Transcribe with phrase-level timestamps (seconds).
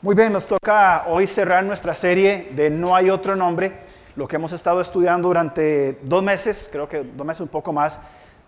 [0.00, 3.80] Muy bien, nos toca hoy cerrar nuestra serie de No hay otro nombre,
[4.14, 7.98] lo que hemos estado estudiando durante dos meses, creo que dos meses un poco más,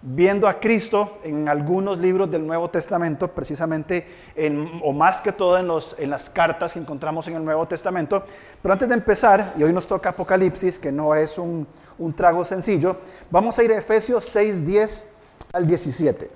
[0.01, 5.59] viendo a Cristo en algunos libros del Nuevo Testamento, precisamente, en, o más que todo
[5.59, 8.23] en, los, en las cartas que encontramos en el Nuevo Testamento.
[8.63, 11.67] Pero antes de empezar, y hoy nos toca Apocalipsis, que no es un,
[11.99, 12.97] un trago sencillo,
[13.29, 15.17] vamos a ir a Efesios 6, 10
[15.53, 16.31] al 17.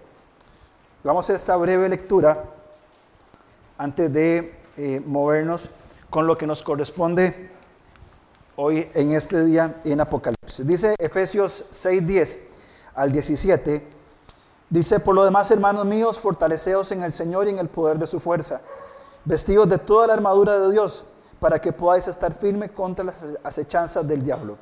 [1.04, 2.42] Vamos a hacer esta breve lectura
[3.78, 5.70] antes de eh, movernos
[6.10, 7.50] con lo que nos corresponde
[8.56, 10.66] hoy en este día en Apocalipsis.
[10.66, 12.38] Dice Efesios 6:10
[12.94, 13.86] al 17,
[14.70, 18.06] dice, por lo demás, hermanos míos, fortaleceos en el Señor y en el poder de
[18.06, 18.60] su fuerza,
[19.24, 21.04] vestidos de toda la armadura de Dios,
[21.40, 24.56] para que podáis estar firmes contra las acechanzas del diablo,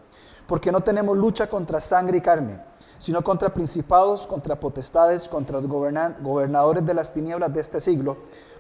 [0.47, 2.59] porque no tenemos lucha contra sangre y carne,
[2.99, 8.17] sino contra principados, contra potestades, contra gobernadores de las tinieblas de este siglo,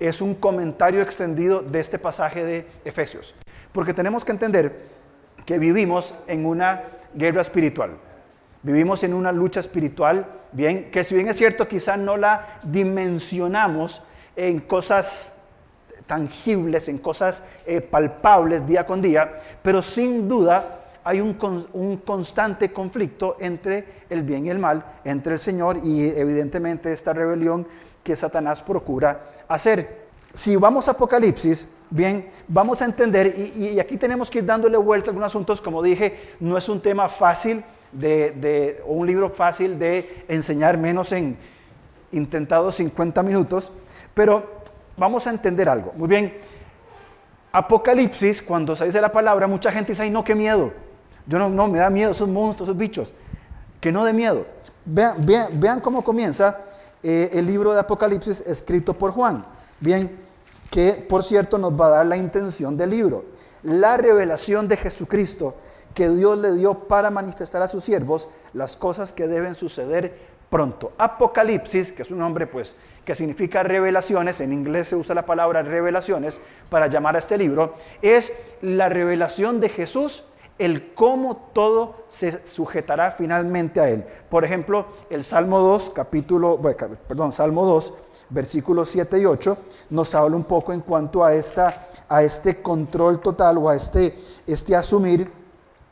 [0.00, 3.34] es un comentario extendido de este pasaje de Efesios.
[3.70, 4.86] Porque tenemos que entender
[5.44, 6.82] que vivimos en una
[7.14, 7.92] guerra espiritual.
[8.62, 14.02] Vivimos en una lucha espiritual, bien, que si bien es cierto, quizá no la dimensionamos
[14.36, 15.34] en cosas
[16.06, 21.38] tangibles, en cosas eh, palpables día con día, pero sin duda hay un,
[21.72, 27.12] un, constante conflicto entre el bien y el mal, entre el Señor y evidentemente esta
[27.12, 27.66] rebelión
[28.02, 30.00] que Satanás procura hacer.
[30.32, 35.08] Si vamos a Apocalipsis, bien, vamos a entender, y, aquí tenemos que ir dándole vuelta
[35.08, 39.78] a algunos asuntos, como dije, no es un tema fácil de, o un libro fácil
[39.78, 41.36] de enseñar menos en
[42.12, 43.72] intentados 50 minutos,
[44.14, 44.60] pero
[44.96, 45.92] vamos a entender algo.
[45.96, 46.38] Muy bien,
[47.52, 50.72] Apocalipsis, cuando se dice la palabra, mucha gente dice, ay no, qué miedo.
[51.26, 53.14] Yo no, no, me da miedo esos monstruos, esos bichos.
[53.80, 54.46] Que no de miedo.
[54.84, 56.58] Vean, vean, vean cómo comienza
[57.02, 59.44] eh, el libro de Apocalipsis escrito por Juan.
[59.80, 60.10] Bien,
[60.70, 63.24] que por cierto nos va a dar la intención del libro.
[63.62, 65.54] La revelación de Jesucristo
[65.94, 70.16] que Dios le dio para manifestar a sus siervos las cosas que deben suceder
[70.48, 70.92] pronto.
[70.98, 75.62] Apocalipsis, que es un nombre pues que significa revelaciones, en inglés se usa la palabra
[75.62, 76.38] revelaciones
[76.68, 80.24] para llamar a este libro, es la revelación de Jesús
[80.60, 84.04] el cómo todo se sujetará finalmente a él.
[84.28, 86.60] Por ejemplo, el Salmo 2, capítulo,
[87.08, 87.94] perdón, Salmo 2,
[88.28, 89.56] versículos 7 y 8,
[89.88, 94.14] nos habla un poco en cuanto a, esta, a este control total o a este,
[94.46, 95.32] este asumir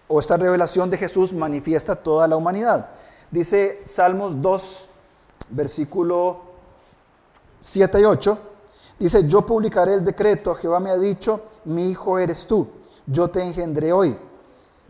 [0.06, 2.90] o esta revelación de Jesús manifiesta toda la humanidad.
[3.30, 4.88] Dice Salmos 2,
[5.48, 6.42] versículo
[7.60, 8.38] 7 y 8,
[8.98, 12.68] dice, yo publicaré el decreto, Jehová me ha dicho, mi hijo eres tú,
[13.06, 14.27] yo te engendré hoy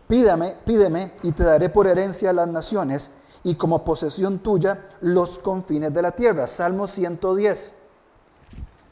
[0.09, 3.11] Pídame, pídeme y te daré por herencia las naciones
[3.43, 6.47] y como posesión tuya los confines de la tierra.
[6.47, 7.75] Salmo 110.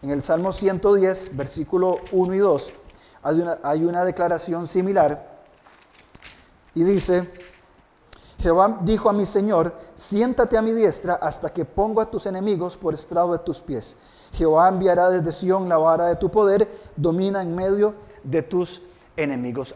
[0.03, 2.73] En el Salmo 110, versículo 1 y 2,
[3.23, 5.27] hay una, hay una declaración similar
[6.75, 7.27] y dice,
[8.37, 12.77] Jehová dijo a mi Señor, siéntate a mi diestra hasta que pongo a tus enemigos
[12.77, 13.95] por estrado de tus pies.
[14.33, 18.96] Jehová enviará desde Sión la vara de tu poder, domina en medio de tus enemigos.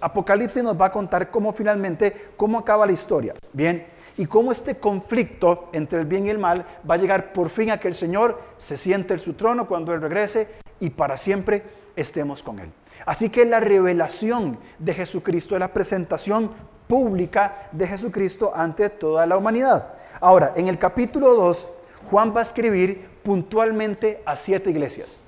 [0.02, 3.34] Apocalipsis nos va a contar cómo finalmente, cómo acaba la historia.
[3.54, 3.86] Bien,
[4.18, 7.72] y cómo este conflicto entre el bien y el mal va a llegar por fin
[7.72, 10.48] a que el Señor se siente en su trono cuando Él regrese
[10.80, 11.64] y para siempre
[11.96, 12.72] estemos con Él.
[13.06, 16.52] Así que la revelación de Jesucristo es la presentación
[16.88, 19.94] pública de Jesucristo ante toda la humanidad.
[20.20, 21.68] Ahora, en el capítulo 2,
[22.10, 25.21] Juan va a escribir puntualmente a siete iglesias.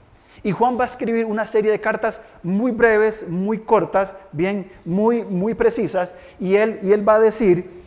[0.44, 5.24] Y Juan va a escribir una serie de cartas muy breves, muy cortas, bien, muy,
[5.24, 7.84] muy precisas, y él, y él va a decir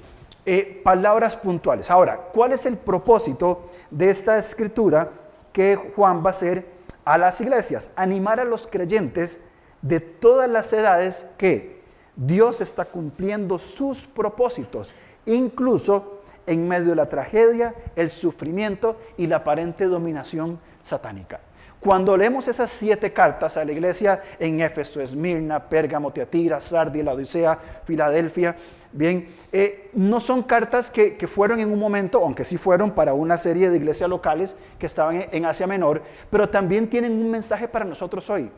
[0.47, 1.91] eh, palabras puntuales.
[1.91, 5.11] Ahora, ¿cuál es el propósito de esta escritura
[5.53, 6.67] que Juan va a hacer
[7.05, 7.91] a las iglesias?
[7.97, 9.43] Animar a los creyentes
[9.83, 11.83] de todas las edades que
[12.17, 14.95] Dios está cumpliendo sus propósitos,
[15.27, 21.41] incluso en medio de la tragedia, el sufrimiento y la aparente dominación satánica.
[21.87, 27.13] Cuando leemos esas siete cartas a la iglesia en Éfeso, Esmirna, Pérgamo, Teatira, Sardi, la
[27.13, 28.57] Odisea, Filadelfia,
[28.91, 33.37] bien, eh, no son cartas que, fueron en un momento, aunque sí fueron para una
[33.37, 37.85] serie de iglesias locales que estaban en Asia Menor, pero también tienen un mensaje para
[37.85, 38.51] nosotros hoy,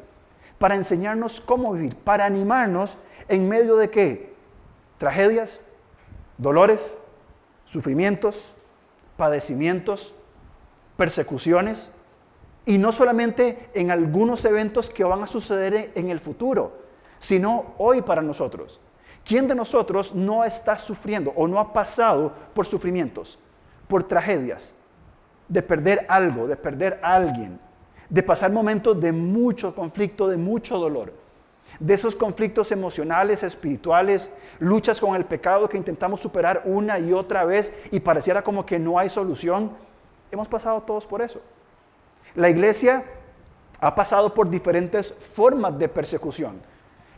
[0.57, 2.97] para enseñarnos cómo vivir, para animarnos
[3.29, 4.33] en medio de qué?
[4.97, 5.61] Tragedias,
[6.39, 6.97] dolores,
[7.67, 8.55] sufrimientos,
[9.19, 10.15] padecimientos,
[10.97, 11.91] persecuciones
[12.69, 16.77] y no solamente en algunos eventos que van a suceder en el futuro,
[17.19, 18.79] sino hoy para nosotros.
[19.25, 23.39] ¿Quién de nosotros no está sufriendo o no ha pasado por sufrimientos,
[23.89, 24.75] por tragedias,
[25.49, 27.59] de perder algo, de perder a alguien,
[28.11, 31.15] de pasar momentos de mucho conflicto, de mucho dolor?
[31.81, 37.45] de esos conflictos emocionales, espirituales, luchas con el pecado que intentamos superar una y otra
[37.45, 39.73] vez y pareciera como que no hay solución.
[40.31, 41.41] Hemos pasado todos por eso.
[42.35, 43.05] La iglesia
[43.81, 46.61] ha pasado por diferentes formas de persecución.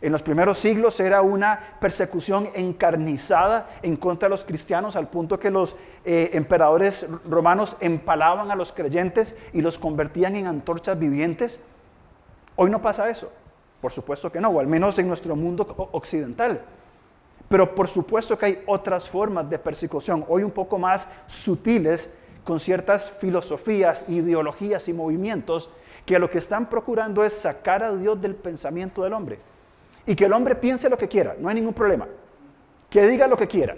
[0.01, 5.39] En los primeros siglos era una persecución encarnizada en contra de los cristianos al punto
[5.39, 11.59] que los eh, emperadores romanos empalaban a los creyentes y los convertían en antorchas vivientes.
[12.55, 13.31] Hoy no pasa eso,
[13.79, 16.61] por supuesto que no, o al menos en nuestro mundo occidental.
[17.47, 22.59] Pero por supuesto que hay otras formas de persecución, hoy un poco más sutiles, con
[22.59, 25.69] ciertas filosofías, ideologías y movimientos
[26.05, 29.39] que lo que están procurando es sacar a Dios del pensamiento del hombre.
[30.05, 32.07] Y que el hombre piense lo que quiera, no hay ningún problema.
[32.89, 33.75] Que diga lo que quiera,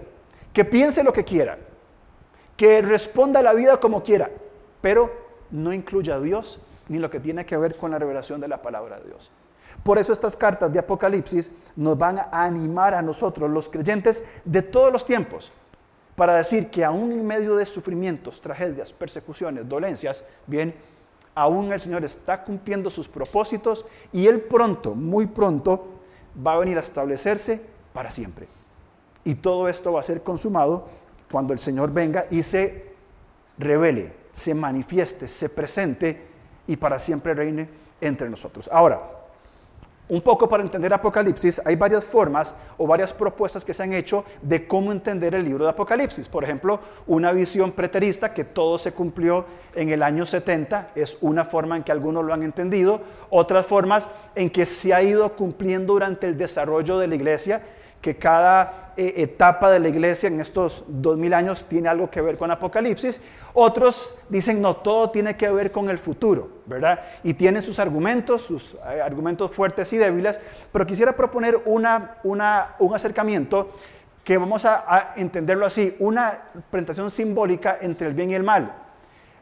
[0.54, 1.58] que piense lo que quiera,
[2.56, 4.30] que responda a la vida como quiera,
[4.82, 5.12] pero
[5.52, 8.62] no incluya a Dios ni lo que tiene que ver con la revelación de la
[8.62, 9.32] palabra de Dios.
[9.84, 14.62] Por eso estas cartas de Apocalipsis nos van a animar a nosotros, los creyentes de
[14.62, 15.52] todos los tiempos,
[16.24, 20.74] para decir que aún en medio de sufrimientos, tragedias, persecuciones, dolencias, bien,
[21.36, 26.00] aún el Señor está cumpliendo sus propósitos y Él pronto, muy pronto,
[26.38, 27.60] va a venir a establecerse
[27.92, 28.48] para siempre.
[29.26, 30.86] Y todo esto va a ser consumado
[31.30, 32.94] cuando el Señor venga y se
[33.58, 36.22] revele, se manifieste, se presente
[36.68, 37.68] y para siempre reine
[38.00, 38.70] entre nosotros.
[38.72, 39.23] Ahora,
[40.14, 44.24] un poco para entender Apocalipsis, hay varias formas o varias propuestas que se han hecho
[44.44, 46.28] de cómo entender el libro de Apocalipsis.
[46.28, 51.46] Por ejemplo, una visión preterista que todo se cumplió en el año 70 es una
[51.46, 53.02] forma en que algunos lo han entendido.
[53.32, 57.64] Otras formas en que se ha ido cumpliendo durante el desarrollo de la iglesia
[58.04, 62.20] que cada eh, etapa de la iglesia en estos dos mil años tiene algo que
[62.20, 63.22] ver con Apocalipsis.
[63.54, 67.00] Otros dicen, no, todo tiene que ver con el futuro, ¿verdad?
[67.24, 70.38] Y tienen sus argumentos, sus eh, argumentos fuertes y débiles,
[70.72, 73.72] pero quisiera proponer una, una, un acercamiento
[74.22, 76.38] que vamos a, a entenderlo así, una
[76.70, 78.76] presentación simbólica entre el bien y el mal.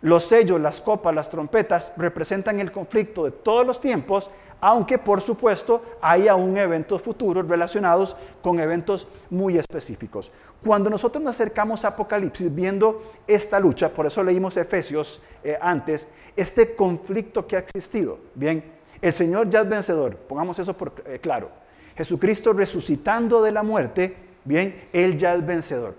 [0.04, 4.30] Los sellos, las copas, las trompetas representan el conflicto de todos los tiempos
[4.62, 10.32] aunque por supuesto hay aún eventos futuros relacionados con eventos muy específicos.
[10.64, 16.08] Cuando nosotros nos acercamos a Apocalipsis viendo esta lucha, por eso leímos Efesios eh, antes,
[16.36, 18.64] este conflicto que ha existido, bien,
[19.02, 21.50] el Señor ya es vencedor, pongamos eso por eh, claro.
[21.98, 24.16] Jesucristo resucitando de la muerte,
[24.46, 25.96] bien, Él ya es vencedor.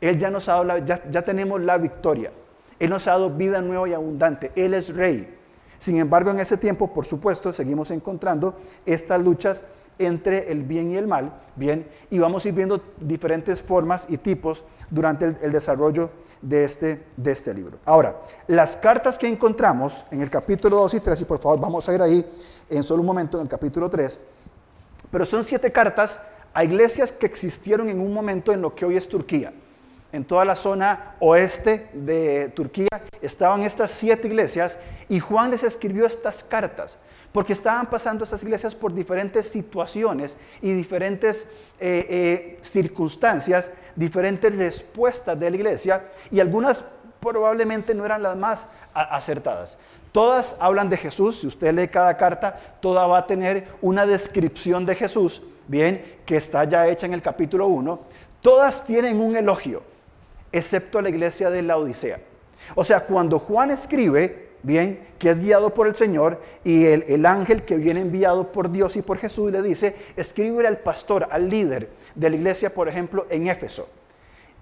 [0.00, 2.30] Él ya nos ha dado, ya, ya tenemos la victoria.
[2.78, 4.52] Él nos ha dado vida nueva y abundante.
[4.54, 5.33] Él es rey.
[5.84, 8.54] Sin embargo, en ese tiempo, por supuesto, seguimos encontrando
[8.86, 9.64] estas luchas
[9.98, 14.16] entre el bien y el mal, bien, y vamos a ir viendo diferentes formas y
[14.16, 16.08] tipos durante el, desarrollo
[16.40, 17.76] de este, de este libro.
[17.84, 21.86] Ahora, las cartas que encontramos en el capítulo 2 y 3, y por favor vamos
[21.86, 22.26] a ir ahí
[22.70, 24.20] en solo un momento en el capítulo 3,
[25.10, 26.18] pero son siete cartas
[26.54, 29.52] a iglesias que existieron en un momento en lo que hoy es Turquía.
[30.14, 32.86] En toda la zona oeste de Turquía
[33.20, 34.78] estaban estas siete iglesias
[35.08, 36.98] y Juan les escribió estas cartas
[37.32, 41.48] porque estaban pasando estas iglesias por diferentes situaciones y diferentes
[41.80, 46.84] eh, eh, circunstancias, diferentes respuestas de la iglesia y algunas
[47.18, 49.78] probablemente no eran las más acertadas.
[50.12, 54.86] Todas hablan de Jesús, si usted lee cada carta, toda va a tener una descripción
[54.86, 57.98] de Jesús, bien, que está ya hecha en el capítulo 1.
[58.40, 59.82] Todas tienen un elogio,
[60.54, 62.20] excepto la iglesia de la Odisea.
[62.74, 67.64] O sea, cuando Juan escribe, bien, que es guiado por el Señor y el, ángel
[67.64, 71.90] que viene enviado por Dios y por Jesús le dice, escribe al pastor, al líder
[72.14, 73.88] de la iglesia, por ejemplo, en Éfeso.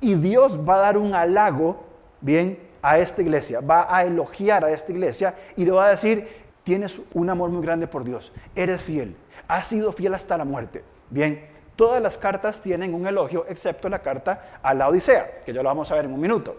[0.00, 1.84] Y Dios va a dar un halago,
[2.20, 6.26] bien, a esta iglesia, va a elogiar a esta iglesia y le va a decir,
[6.64, 9.14] tienes un amor muy grande por Dios, eres fiel,
[9.46, 10.82] has sido fiel hasta la muerte.
[11.11, 11.46] Bien,
[11.76, 15.69] Todas las cartas tienen un elogio, excepto la carta a la Odisea, que ya lo
[15.69, 16.57] vamos a ver en un minuto.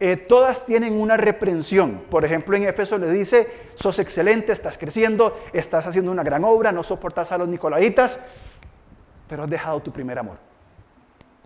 [0.00, 2.02] Eh, todas tienen una reprensión.
[2.10, 6.72] Por ejemplo, en Éfeso le dice, sos excelente, estás creciendo, estás haciendo una gran obra,
[6.72, 8.18] no soportas a los nicolaitas,
[9.28, 10.38] pero has dejado tu primer amor.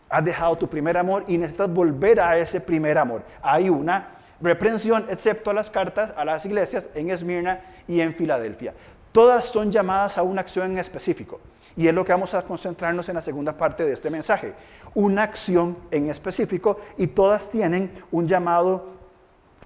[0.09, 3.23] Has dejado tu primer amor y necesitas volver a ese primer amor.
[3.43, 4.09] Hay una
[4.41, 8.73] reprensión, excepto las cartas a las iglesias en Esmirna y en Filadelfia.
[9.12, 11.41] Todas son llamadas a una acción en específico.
[11.76, 14.54] Y es lo que vamos a concentrarnos en la segunda parte de este mensaje.
[14.95, 18.87] Una acción en específico y todas tienen un llamado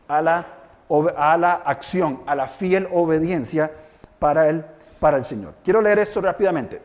[0.09, 0.47] a la,
[1.17, 3.71] a la acción, a la fiel obediencia
[4.19, 4.64] para el,
[4.99, 5.55] para el Señor.
[5.62, 6.83] Quiero leer esto rápidamente.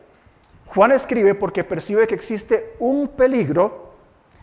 [0.66, 3.94] Juan escribe porque percibe que existe un peligro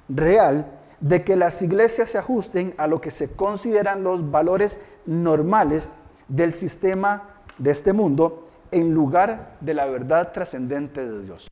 [0.10, 5.92] real de que las iglesias se ajusten a lo que se consideran los valores normales
[6.28, 8.43] del sistema de este mundo
[8.74, 11.48] en lugar de la verdad trascendente de Dios.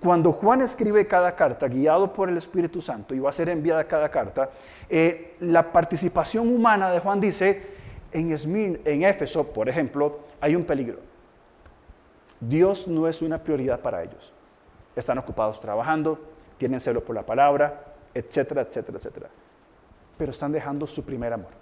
[0.00, 3.84] Cuando Juan escribe cada carta, guiado por el Espíritu Santo, y va a ser enviada
[3.84, 4.50] cada carta,
[4.88, 7.62] eh, la participación humana de Juan dice,
[8.10, 10.98] en, en Éfeso, por ejemplo, hay un peligro.
[12.40, 14.32] Dios no es una prioridad para ellos.
[14.96, 16.18] Están ocupados trabajando,
[16.58, 19.28] tienen celo por la palabra, etcétera, etcétera, etcétera.
[20.18, 21.61] Pero están dejando su primer amor.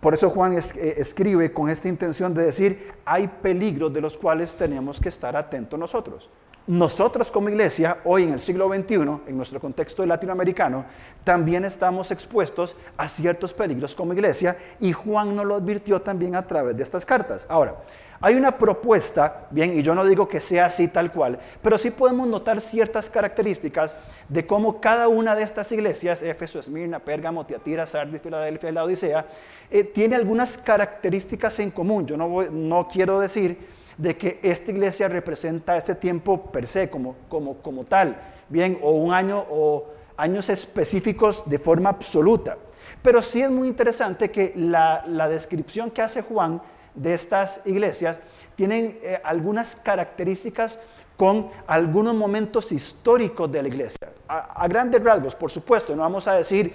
[0.00, 4.54] Por eso Juan eh, escribe con esta intención de decir, hay peligros de los cuales
[4.54, 6.30] tenemos que estar atentos nosotros.
[6.70, 8.94] Nosotros como iglesia, hoy en el siglo XXI,
[9.26, 10.84] en nuestro contexto latinoamericano,
[11.24, 16.46] también estamos expuestos a ciertos peligros como iglesia y Juan nos lo advirtió también a
[16.46, 17.44] través de estas cartas.
[17.48, 17.74] Ahora,
[18.20, 21.90] hay una propuesta, bien, y yo no digo que sea así tal cual, pero sí
[21.90, 23.96] podemos notar ciertas características
[24.28, 29.26] de cómo cada una de estas iglesias, Éfeso, Esmirna, Pérgamo, Tiatira, Sardis, Filadelfia la Odisea,
[29.72, 32.06] eh, tiene algunas características en común.
[32.06, 37.16] Yo no, no quiero decir de que esta iglesia representa este tiempo per se como,
[37.28, 38.16] como, como tal,
[38.48, 42.56] bien, o un año o años específicos de forma absoluta.
[43.02, 46.62] Pero sí es muy interesante que la, descripción que hace Juan
[46.94, 48.20] de estas iglesias
[48.56, 50.78] tienen eh, algunas características
[51.16, 54.08] con algunos momentos históricos de la iglesia.
[54.26, 56.72] A, grandes rasgos, por supuesto, no vamos a decir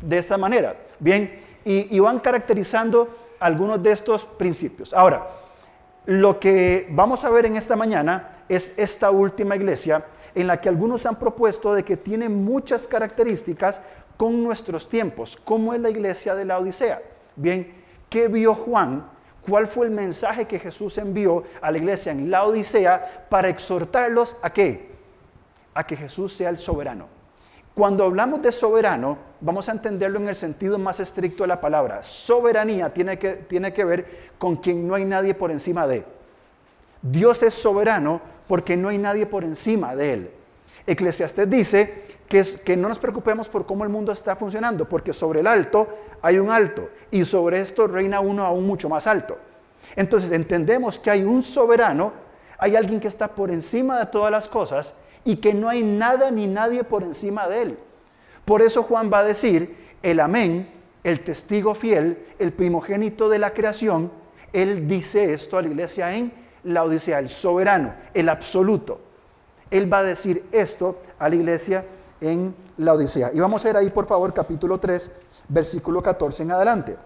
[0.00, 0.76] de esta manera.
[1.00, 3.08] Bien, y van caracterizando
[3.38, 4.94] algunos de estos principios.
[4.94, 5.39] Ahora,
[6.10, 10.68] lo que vamos a ver en esta mañana es esta última iglesia en la que
[10.68, 13.80] algunos han propuesto de que tiene muchas características
[14.16, 17.00] con nuestros tiempos, como es la iglesia de la Odisea.
[17.36, 17.72] Bien,
[18.08, 19.08] ¿qué vio Juan
[19.46, 24.34] cuál fue el mensaje que Jesús envió a la iglesia en la Odisea para exhortarlos
[24.42, 24.90] a qué?
[25.74, 27.19] A que Jesús sea el soberano.
[27.80, 32.02] Cuando hablamos de soberano, vamos a entenderlo en el sentido más estricto de la palabra.
[32.02, 36.04] Soberanía tiene que, tiene que ver con quien no hay nadie por encima de.
[37.00, 40.30] Dios es soberano porque no hay nadie por encima de él.
[40.86, 45.40] Eclesiastés dice que, que no nos preocupemos por cómo el mundo está funcionando, porque sobre
[45.40, 45.88] el alto
[46.20, 49.38] hay un alto y sobre esto reina uno aún mucho más alto.
[49.96, 52.12] Entonces entendemos que hay un soberano,
[52.58, 54.92] hay alguien que está por encima de todas las cosas
[55.24, 57.78] y que no hay nada ni nadie por encima de él.
[58.44, 60.68] Por eso Juan va a decir, el amén,
[61.04, 64.10] el testigo fiel, el primogénito de la creación,
[64.52, 66.32] él dice esto a la iglesia en
[66.64, 69.00] la Odisea, el soberano, el absoluto.
[69.70, 71.84] Él va a decir esto a la iglesia
[72.20, 73.30] en la Odisea.
[73.32, 75.12] Y vamos a ir ahí, por favor, capítulo 3,
[75.48, 76.96] versículo 14 en adelante,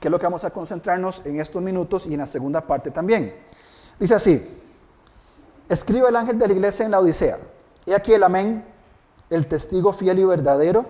[0.00, 2.90] que es lo que vamos a concentrarnos en estos minutos y en la segunda parte
[2.90, 3.34] también.
[3.98, 4.48] Dice así,
[5.68, 7.38] escribe el ángel de la iglesia en la Odisea,
[7.86, 8.64] he aquí el amén,
[9.30, 10.86] el testigo fiel y verdadero,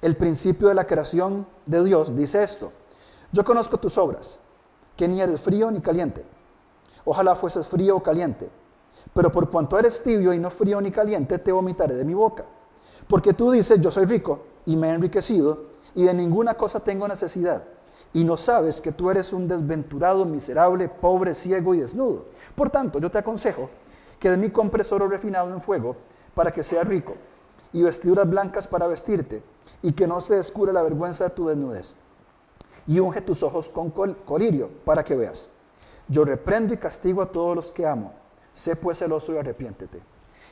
[0.00, 2.72] el principio de la creación de Dios, dice esto,
[3.32, 4.40] yo conozco tus obras,
[4.96, 6.24] que ni eres frío ni caliente,
[7.04, 8.48] ojalá fueses frío o caliente,
[9.12, 12.44] pero por cuanto eres tibio y no frío ni caliente, te vomitaré de mi boca.
[13.06, 17.06] Porque tú dices, yo soy rico y me he enriquecido y de ninguna cosa tengo
[17.06, 17.64] necesidad.
[18.12, 22.26] Y no sabes que tú eres un desventurado, miserable, pobre, ciego y desnudo.
[22.54, 23.68] Por tanto, yo te aconsejo
[24.24, 25.96] que de mí compres oro refinado en fuego
[26.34, 27.14] para que sea rico
[27.74, 29.42] y vestiduras blancas para vestirte
[29.82, 31.96] y que no se descubra la vergüenza de tu desnudez.
[32.86, 35.50] Y unge tus ojos con colirio para que veas.
[36.08, 38.14] Yo reprendo y castigo a todos los que amo.
[38.54, 40.00] Sé pues celoso y arrepiéntete.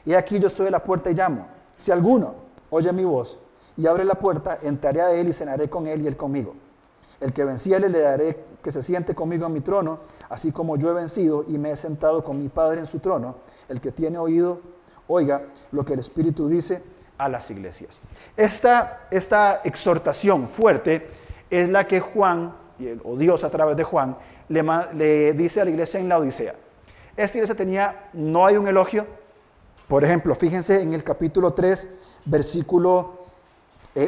[0.05, 1.49] Y aquí yo estoy a la puerta y llamo.
[1.75, 2.35] Si alguno
[2.69, 3.39] oye mi voz
[3.79, 6.53] y abre la puerta, entraré a él y cenaré con él y él conmigo.
[7.21, 10.91] El que venciere le daré que se siente conmigo en mi trono, así como yo
[10.91, 13.37] he vencido y me he sentado con mi Padre en su trono.
[13.69, 14.61] El que tiene oído,
[15.09, 15.43] oiga
[15.73, 16.83] lo que el Espíritu dice
[17.19, 18.01] a las iglesias.
[18.37, 21.07] Esta, esta exhortación fuerte
[21.51, 22.55] es la que Juan,
[23.05, 24.17] o Dios a través de Juan,
[24.49, 24.63] le,
[24.95, 26.55] le dice a la iglesia en la Odisea.
[27.17, 29.07] Esta iglesia tenía, no hay un elogio,
[29.89, 31.89] Por ejemplo, fíjense en el capítulo 3,
[32.25, 33.27] versículo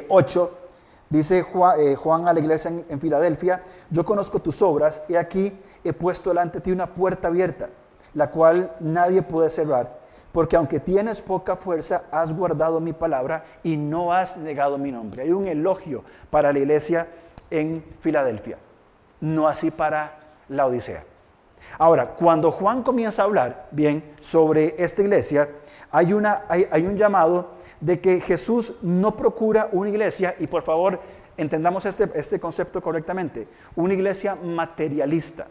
[0.08, 0.58] 8,
[1.18, 1.44] dice
[1.78, 5.52] eh, Juan, a la iglesia en, en Filadelfia, yo conozco tus obras y aquí
[5.83, 7.68] he puesto delante de ti una puerta abierta,
[8.14, 9.99] la cual nadie puede cerrar,
[10.33, 15.23] porque aunque tienes poca fuerza, has guardado mi palabra y no has negado mi nombre.
[15.23, 17.06] Hay un elogio para la iglesia
[17.50, 18.59] en Filadelfia,
[19.21, 20.18] no así para
[20.49, 21.04] la Odisea.
[21.78, 25.49] Ahora, cuando Juan comienza a hablar bien sobre esta iglesia,
[25.97, 30.99] hay, un llamado de que Jesús no procura una iglesia, y por favor
[31.37, 33.47] entendamos este, este concepto correctamente,
[33.77, 35.47] una iglesia materialista,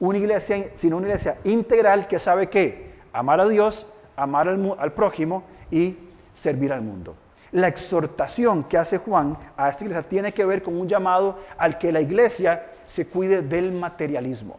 [0.00, 4.92] una iglesia, sino una iglesia integral que sabe que amar a Dios, amar al, al
[4.94, 5.96] prójimo y
[6.32, 7.14] servir al mundo.
[7.52, 11.76] La exhortación que hace Juan a esta iglesia tiene que ver con un llamado al
[11.76, 14.58] que la iglesia se cuide del materialismo.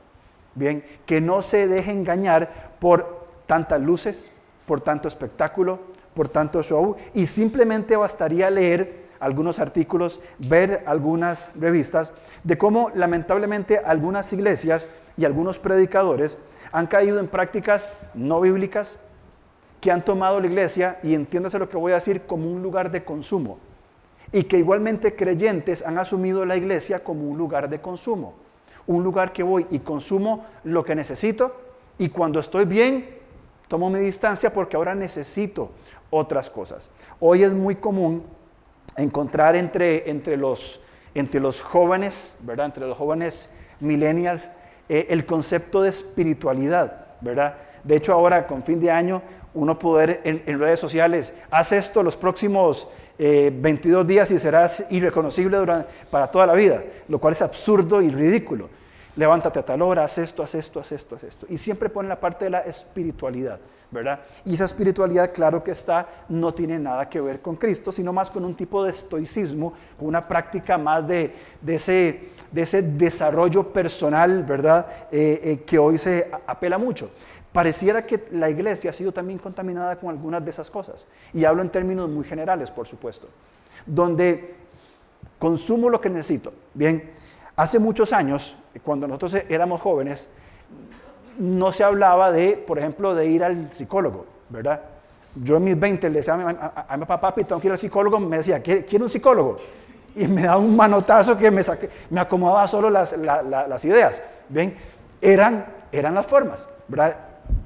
[0.53, 4.29] Bien, que no se deje engañar por tantas luces,
[4.67, 5.79] por tanto espectáculo,
[6.13, 13.79] por tanto show, y simplemente bastaría leer algunos artículos, ver algunas revistas, de cómo lamentablemente
[13.79, 16.37] algunas iglesias y algunos predicadores
[16.71, 18.97] han caído en prácticas no bíblicas
[19.81, 22.91] que han tomado la iglesia, y entiéndase lo que voy a decir, como un lugar
[22.91, 23.57] de consumo,
[24.31, 28.35] y que igualmente creyentes han asumido la iglesia como un lugar de consumo
[28.87, 31.55] un lugar que voy y consumo lo que necesito
[31.97, 33.16] y cuando estoy bien,
[33.67, 35.71] tomo mi distancia porque ahora necesito
[36.09, 36.89] otras cosas.
[37.19, 38.23] Hoy es muy común
[38.97, 40.81] encontrar entre, entre, los,
[41.13, 42.67] entre los jóvenes, ¿verdad?
[42.67, 44.49] Entre los jóvenes millennials,
[44.89, 47.57] eh, el concepto de espiritualidad, ¿verdad?
[47.83, 49.21] De hecho, ahora con fin de año,
[49.53, 54.85] uno poder en, en redes sociales, haz esto los próximos 22 eh, días y serás
[54.91, 58.69] irreconocible durante, para toda la vida, lo cual es absurdo y ridículo.
[59.17, 61.47] Levántate a tal hora, haz esto, haz esto, haz esto, haz esto.
[61.49, 63.59] Y siempre pone la parte de la espiritualidad,
[63.89, 64.19] ¿verdad?
[64.45, 68.29] Y esa espiritualidad, claro que está, no tiene nada que ver con Cristo, sino más
[68.29, 74.43] con un tipo de estoicismo, una práctica más de, de, ese, de ese, desarrollo personal,
[74.43, 74.85] ¿verdad?
[75.11, 77.09] Eh, eh, que hoy se apela mucho.
[77.51, 81.07] Pareciera que la iglesia ha sido también contaminada con algunas de esas cosas.
[81.33, 83.27] Y hablo en términos muy generales, por supuesto.
[83.83, 84.53] Donde
[85.39, 86.53] consumo lo que necesito.
[86.75, 87.11] Bien,
[87.57, 90.29] hace muchos años, cuando nosotros éramos jóvenes,
[91.39, 94.81] no se hablaba de, por ejemplo, de ir al psicólogo, ¿verdad?
[95.35, 98.19] Yo en mis 20 le decía a mi, papá, papi, tengo que ir al psicólogo,
[98.19, 99.57] me decía, ¿quiere un psicólogo?
[100.15, 101.61] Y me daba un manotazo que me,
[102.09, 103.13] me acomodaba solo las,
[103.85, 104.21] ideas.
[104.49, 104.75] ¿Bien?
[105.21, 107.15] Eran, eran las formas, ¿verdad?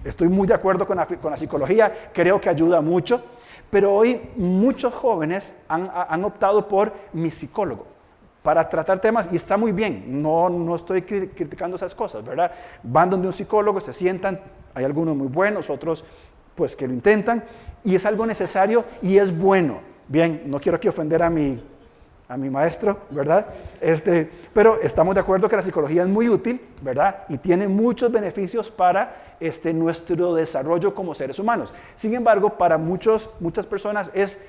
[0.04, 3.22] Estoy muy de acuerdo con la, psicología, creo que ayuda mucho,
[3.70, 7.91] pero hoy muchos jóvenes han, optado por mi psicólogo
[8.44, 12.52] para tratar temas y está muy bien, no, no estoy criticando esas cosas, ¿verdad?
[12.84, 14.40] Van donde un psicólogo, se sientan,
[14.74, 16.04] hay algunos muy buenos, otros
[16.56, 17.44] pues que lo intentan
[17.84, 19.80] y es algo necesario y es bueno.
[20.08, 21.62] Bien, no quiero aquí ofender a mi
[22.32, 23.46] a mi maestro, ¿verdad?
[23.82, 27.26] Este, pero estamos de acuerdo que la psicología es muy útil, ¿verdad?
[27.28, 31.74] Y tiene muchos beneficios para este, nuestro desarrollo como seres humanos.
[31.94, 34.40] Sin embargo, para muchos, muchas personas es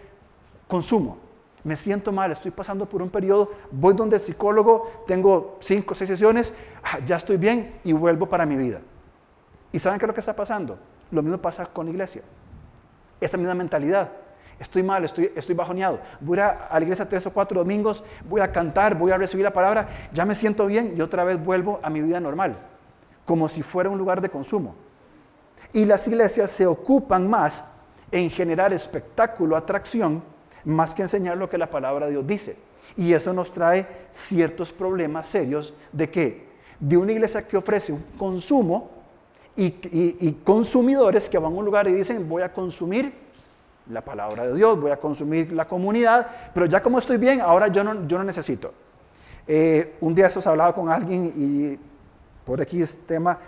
[0.68, 1.18] consumo.
[1.64, 5.94] Me siento mal, estoy pasando por un periodo, voy donde el psicólogo, tengo cinco o
[5.94, 8.80] seis sesiones, ah, ya estoy bien y vuelvo para mi vida.
[9.70, 10.78] ¿Y saben qué es lo que está pasando?
[11.10, 12.22] Lo mismo pasa con la iglesia.
[13.20, 14.10] Esa misma mentalidad
[14.58, 16.00] estoy mal, estoy, estoy bajoneado.
[16.20, 19.44] Voy a, a la iglesia tres o cuatro domingos, voy a cantar, voy a recibir
[19.44, 22.54] la palabra, ya me siento bien y otra vez vuelvo a mi vida normal,
[23.24, 24.74] como si fuera un lugar de consumo.
[25.72, 27.72] Y las iglesias se ocupan más
[28.10, 30.22] en generar espectáculo, atracción,
[30.64, 32.56] más que enseñar lo que la palabra de Dios dice.
[32.96, 38.02] Y eso nos trae ciertos problemas serios de que de una iglesia que ofrece un
[38.18, 38.90] consumo
[39.54, 43.12] y, consumidores que van a un lugar y dicen voy a consumir
[43.90, 47.68] la palabra de Dios, voy a consumir la comunidad, pero ya como estoy bien, ahora
[47.68, 48.72] yo no, yo no necesito.
[49.46, 51.78] Eh, un día estos hablaba con alguien y
[52.44, 53.38] por X tema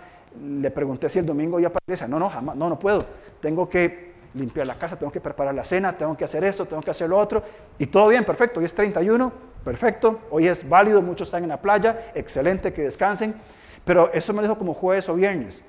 [0.43, 2.07] le pregunté si el domingo iba para la iglesia.
[2.07, 2.99] No, no, jamás, no, no puedo.
[3.41, 6.81] Tengo que limpiar la casa, tengo que preparar la cena, tengo que hacer esto, tengo
[6.81, 7.41] que hacer lo otro.
[7.77, 8.59] Y todo bien, perfecto.
[8.59, 9.31] Hoy es 31,
[9.63, 10.19] perfecto.
[10.29, 13.35] Hoy es válido, muchos están en la playa, excelente, que descansen.
[13.83, 15.61] Pero eso me dijo como jueves o viernes.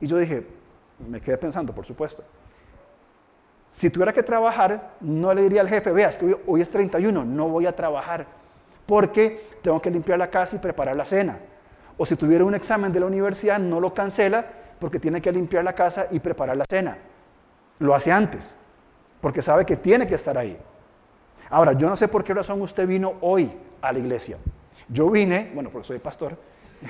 [0.00, 0.46] Y yo dije,
[1.08, 2.22] me quedé pensando, por supuesto.
[3.68, 7.48] Si tuviera que trabajar, no le diría al jefe, veas que hoy, es 31, no
[7.48, 8.26] voy a trabajar
[8.86, 11.38] porque tengo que limpiar la casa y preparar la cena.
[11.96, 14.44] O si tuviera un examen de la universidad, no lo cancela
[14.78, 16.98] porque tiene que limpiar la casa y preparar la cena.
[17.82, 18.54] Lo hace antes,
[19.20, 20.56] porque sabe que tiene que estar ahí.
[21.50, 24.36] Ahora, yo no sé por qué razón usted vino hoy a la iglesia.
[24.88, 26.38] Yo vine, bueno, porque soy pastor,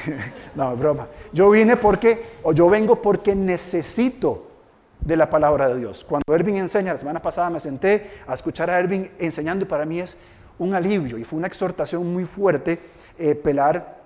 [0.55, 1.09] no, broma.
[1.33, 4.48] Yo vine porque, o yo vengo porque necesito
[5.00, 6.05] de la palabra de Dios.
[6.05, 9.87] Cuando Ervin enseña, la semana pasada me senté a escuchar a Ervin enseñando y para
[9.87, 10.18] mí es
[10.59, 12.78] un alivio y fue una exhortación muy fuerte
[13.18, 13.96] eh, pelar,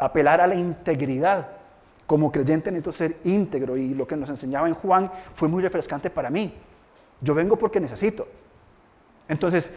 [0.00, 1.61] apelar a la integridad.
[2.06, 6.10] Como creyente necesito ser íntegro y lo que nos enseñaba en Juan fue muy refrescante
[6.10, 6.54] para mí.
[7.20, 8.26] Yo vengo porque necesito.
[9.28, 9.72] Entonces,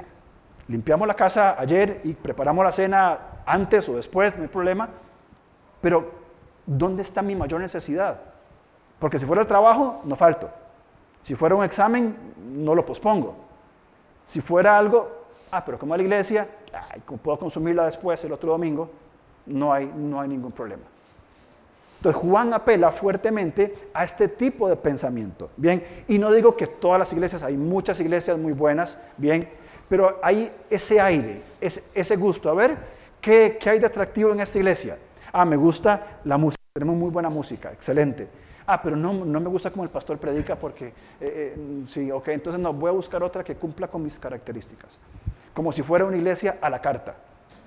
[0.68, 4.90] limpiamos la casa ayer y preparamos la cena antes o después, no hay problema.
[5.82, 6.12] Pero,
[6.66, 8.20] ¿dónde está mi mayor necesidad?
[9.00, 10.50] Porque si fuera el trabajo, no falto.
[11.22, 13.36] Si fuera un examen, no lo pospongo.
[14.26, 18.52] Si fuera algo, ah, pero como a la iglesia, ay, puedo consumirla después, el otro
[18.52, 18.90] domingo,
[19.46, 20.84] no hay, no hay ningún problema.
[21.98, 25.84] Entonces Juan apela fuertemente a este tipo de pensamiento, ¿bien?
[26.08, 29.50] Y no digo que todas las iglesias, hay muchas iglesias muy buenas, ¿bien?
[29.90, 32.50] Pero hay ese aire, ese, gusto.
[32.50, 32.78] A ver,
[33.22, 34.98] ¿qué, ¿qué hay de atractivo en esta iglesia?
[35.32, 38.28] Ah, me gusta la música, tenemos muy buena música, excelente
[38.68, 42.30] Ah, pero no, no me gusta como el pastor predica porque, eh, eh, sí, ok,
[42.30, 44.98] entonces no, voy a buscar otra que cumpla con mis características.
[45.54, 47.16] Como si fuera una iglesia a la carta.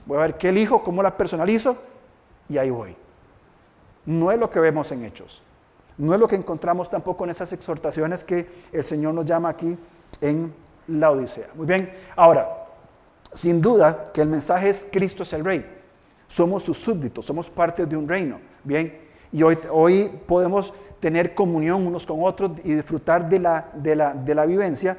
[0.06, 1.76] Voy a ver qué elijo, cómo la personalizo
[2.48, 2.96] y ahí voy.
[4.08, 5.42] No es lo que vemos en Hechos.
[5.98, 9.76] No es lo que encontramos tampoco en esas exhortaciones que el Señor nos llama aquí
[10.22, 10.54] en
[10.86, 11.48] la Odisea.
[11.54, 12.48] Muy bien, ahora,
[13.34, 15.62] sin duda que el mensaje es Cristo es el Rey.
[16.26, 18.40] Somos sus súbditos, somos parte de un reino.
[18.64, 18.98] Bien,
[19.30, 24.14] y hoy, hoy podemos tener comunión unos con otros y disfrutar de la, de la,
[24.14, 24.96] de la vivencia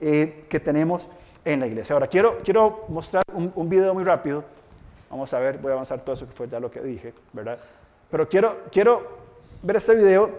[0.00, 1.08] eh, que tenemos
[1.44, 1.94] en la iglesia.
[1.94, 4.44] Ahora, quiero, quiero mostrar un, un, video muy rápido.
[5.10, 7.58] Vamos a ver, voy a avanzar todo eso que fue ya lo que dije, ¿verdad?
[8.12, 9.02] Pero quiero, quiero
[9.62, 10.30] ver este video.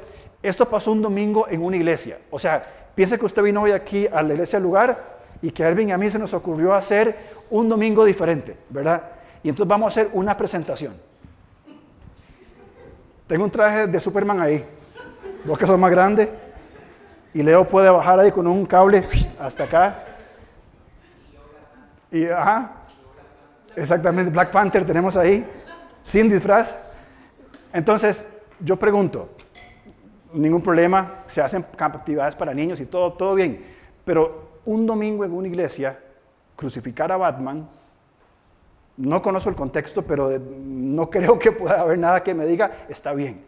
[0.44, 2.20] Esto pasó un domingo en una iglesia.
[2.30, 4.96] O sea, piense que usted vino hoy aquí a la iglesia lugar
[5.42, 7.18] y que a y a mí se nos ocurrió hacer
[7.50, 9.02] un domingo diferente, ¿verdad?
[9.42, 10.94] Y entonces vamos a hacer una presentación.
[13.26, 14.64] Tengo un traje de Superman ahí.
[15.44, 16.30] Vos que son más grandes.
[17.34, 19.02] Y Leo puede bajar ahí con un cable
[19.40, 19.96] hasta acá.
[22.12, 22.72] Y, ajá.
[23.76, 25.44] Exactamente, Black Panther tenemos ahí,
[26.04, 26.93] sin disfraz.
[27.74, 28.28] Entonces,
[28.60, 29.30] yo pregunto,
[30.34, 33.66] ningún problema, se hacen actividades para niños y todo, todo bien.
[34.06, 36.00] Pero un domingo en una iglesia,
[36.56, 37.68] crucificar a Batman
[38.98, 43.14] no conozco el contexto, pero no creo que pueda haber nada que me diga, está
[43.14, 43.44] bien.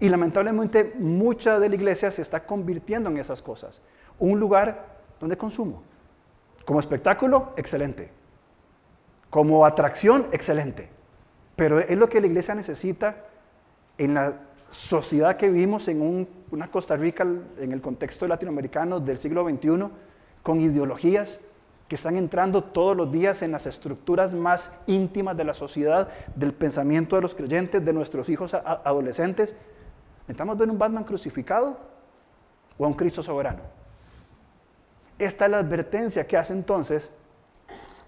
[0.00, 3.80] Y lamentablemente mucha de la iglesia se está convirtiendo en esas cosas.
[4.18, 4.84] Un lugar
[5.20, 5.82] donde consumo.
[6.64, 8.10] Como espectáculo, excelente.
[9.30, 10.88] Como atracción, excelente.
[11.54, 13.25] Pero es lo que la iglesia necesita
[13.98, 17.26] en la sociedad que vivimos en una Costa Rica
[17.58, 19.88] en el contexto latinoamericano del siglo XXI,
[20.42, 21.40] con ideologías,
[21.88, 26.52] que están entrando todos los días en las estructuras más íntimas de la sociedad, del
[26.52, 29.54] pensamiento de los creyentes, de nuestros hijos adolescentes.
[30.26, 31.78] ¿Estamos viendo un Batman crucificado
[32.76, 33.60] o a un Cristo soberano?
[35.18, 37.12] Esta es la advertencia que hace entonces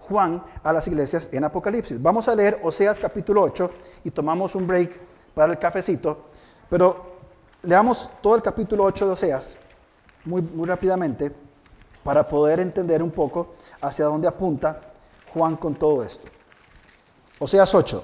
[0.01, 2.01] Juan a las iglesias en Apocalipsis.
[2.01, 3.71] Vamos a leer Oseas capítulo 8
[4.03, 4.91] y tomamos un break
[5.47, 6.25] el cafecito,
[6.69, 7.17] pero
[7.63, 9.57] leamos todo el capítulo 8 de Oseas
[10.25, 11.33] muy, muy rápidamente
[12.03, 14.81] para poder entender un poco hacia dónde apunta
[15.33, 16.27] Juan con todo esto.
[17.39, 18.03] Oseas 8,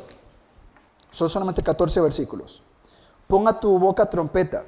[1.12, 2.62] son solamente 14 versículos.
[3.28, 4.63] Ponga tu boca trompeta,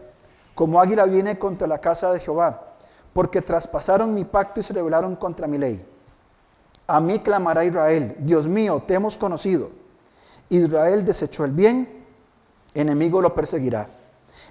[0.56, 2.66] como águila viene contra la casa de Jehová,
[3.14, 5.86] porque traspasaron mi pacto y se rebelaron contra mi ley.
[6.88, 9.70] A mí clamará Israel, Dios mío, te hemos conocido.
[10.50, 11.97] Israel desechó el bien,
[12.80, 13.88] enemigo lo perseguirá.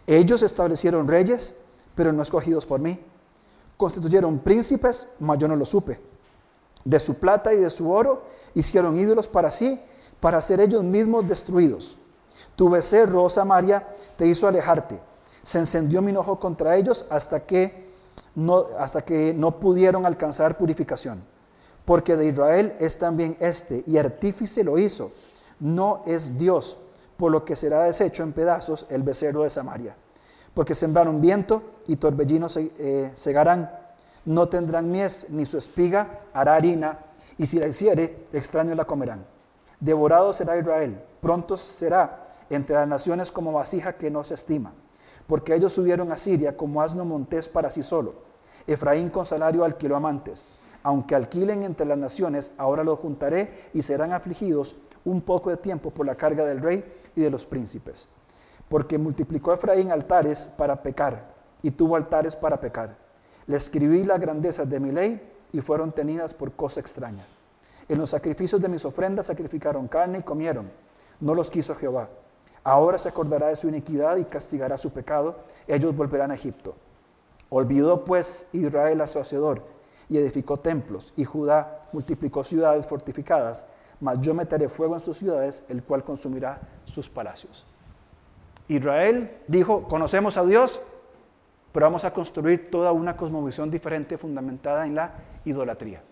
[0.07, 1.55] Ellos establecieron reyes,
[1.95, 2.99] pero no escogidos por mí.
[3.77, 6.01] Constituyeron príncipes, mas yo no lo supe.
[6.85, 8.23] De su plata y de su oro
[8.55, 9.81] hicieron ídolos para sí,
[10.21, 11.99] para ser ellos mismos destruidos.
[12.55, 13.87] Tu becerro, Samaria,
[14.17, 15.01] te hizo alejarte.
[15.43, 17.87] Se encendió mi enojo contra ellos hasta que
[18.35, 21.23] no, hasta que no pudieron alcanzar purificación.
[21.85, 25.13] Porque de Israel es también este, y artífice lo hizo.
[25.61, 26.79] No es Dios,
[27.17, 29.97] por lo que será deshecho en pedazos el becerro de Samaria
[30.57, 33.71] porque sembraron viento y torbellinos eh, segarán.
[34.25, 36.99] No tendrán mies, ni su espiga hará harina,
[37.37, 39.27] y si la hiciere, extraños la comerán.
[39.81, 44.73] Devorado será Israel, pronto será entre las naciones como vasija que no se estima,
[45.27, 48.15] porque ellos subieron a Siria como asno montés para sí solo.
[48.67, 50.47] Efraín con salario alquiló amantes.
[50.83, 55.91] Aunque alquilen entre las naciones, ahora los juntaré y serán afligidos un poco de tiempo
[55.91, 56.85] por la carga del rey
[57.17, 58.09] y de los príncipes
[58.69, 62.97] porque multiplicó Efraín altares para pecar y tuvo altares para pecar.
[63.47, 65.21] Le escribí las grandezas de mi ley
[65.53, 67.25] y fueron tenidas por cosa extraña.
[67.89, 70.71] En los sacrificios de mis ofrendas sacrificaron carne y comieron.
[71.21, 72.09] No los quiso Jehová.
[72.65, 75.37] Ahora se acordará de su iniquidad y castigará su pecado.
[75.69, 76.75] Ellos volverán a Egipto.
[77.49, 79.63] Olvidó pues Israel a su hacedor
[80.09, 83.67] y edificó templos, y Judá multiplicó ciudades fortificadas,
[84.01, 87.65] mas yo meteré fuego en sus ciudades, el cual consumirá sus palacios.
[88.69, 90.81] Israel dijo, conocemos a Dios,
[91.73, 96.03] pero vamos a construir toda una cosmovisión diferente fundamentada en la idolatría.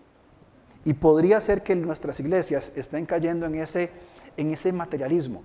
[0.83, 3.89] Y podría ser que nuestras iglesias estén cayendo en ese,
[4.37, 5.41] en ese materialismo,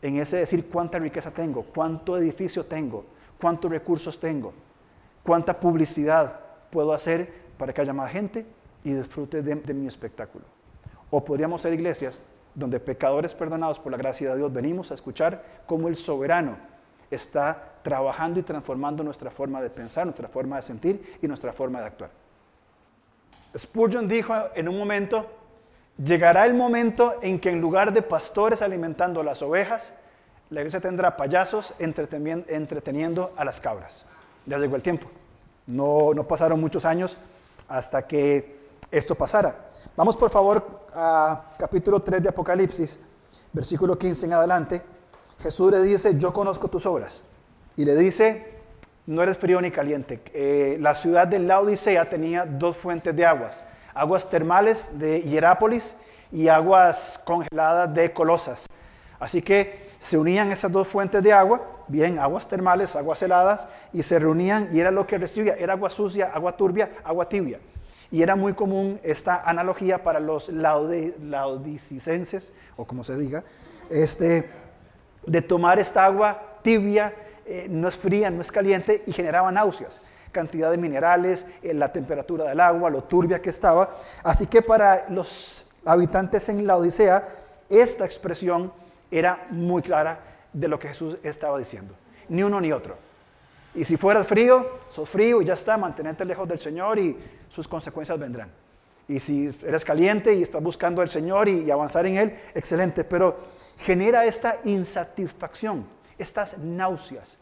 [0.00, 3.04] en ese decir cuánta riqueza tengo, cuánto edificio tengo,
[3.40, 4.54] cuántos recursos tengo,
[5.22, 8.46] cuánta publicidad puedo hacer para que haya más gente
[8.82, 10.53] y disfrute de, de mi espectáculo.
[11.16, 12.22] O podríamos ser iglesias
[12.56, 16.56] donde pecadores perdonados por la gracia de Dios venimos a escuchar cómo el soberano
[17.08, 21.78] está trabajando y transformando nuestra forma de pensar, nuestra forma de sentir y nuestra forma
[21.78, 22.10] de actuar.
[23.56, 25.24] Spurgeon dijo en un momento,
[26.04, 29.92] llegará el momento en que en lugar de pastores alimentando las ovejas,
[30.50, 34.04] la iglesia tendrá payasos entreteniendo a las cabras.
[34.46, 35.06] Ya llegó el tiempo.
[35.68, 37.18] No, no pasaron muchos años
[37.68, 38.56] hasta que
[38.90, 39.70] esto pasara.
[39.96, 43.04] Vamos por favor a capítulo 3 de Apocalipsis,
[43.52, 44.82] versículo 15 en adelante.
[45.40, 47.22] Jesús le dice, yo conozco tus obras.
[47.76, 48.54] Y le dice,
[49.06, 50.20] no eres frío ni caliente.
[50.32, 53.56] Eh, la ciudad de Laodicea tenía dos fuentes de aguas,
[53.94, 55.94] aguas termales de Hierápolis
[56.32, 58.66] y aguas congeladas de Colosas.
[59.20, 64.02] Así que se unían esas dos fuentes de agua, bien, aguas termales, aguas heladas, y
[64.02, 67.60] se reunían y era lo que recibía, era agua sucia, agua turbia, agua tibia.
[68.14, 73.42] Y era muy común esta analogía para los laodicenses, o como se diga,
[73.90, 74.48] este,
[75.26, 77.12] de tomar esta agua tibia
[77.44, 80.00] eh, no es fría, no es caliente y generaba náuseas.
[80.30, 83.90] Cantidad de minerales, eh, la temperatura del agua, lo turbia que estaba.
[84.22, 87.26] Así que para los habitantes en la Odisea,
[87.68, 88.72] esta expresión
[89.10, 90.20] era muy clara
[90.52, 91.96] de lo que Jesús estaba diciendo.
[92.28, 92.96] Ni uno ni otro.
[93.74, 97.16] Y si fueras frío, sos frío y ya está, mantenerte lejos del Señor y
[97.48, 98.50] sus consecuencias vendrán.
[99.08, 103.04] Y si eres caliente y estás buscando al Señor y avanzar en Él, excelente.
[103.04, 103.36] Pero
[103.78, 105.86] genera esta insatisfacción
[106.18, 107.38] estas náuseas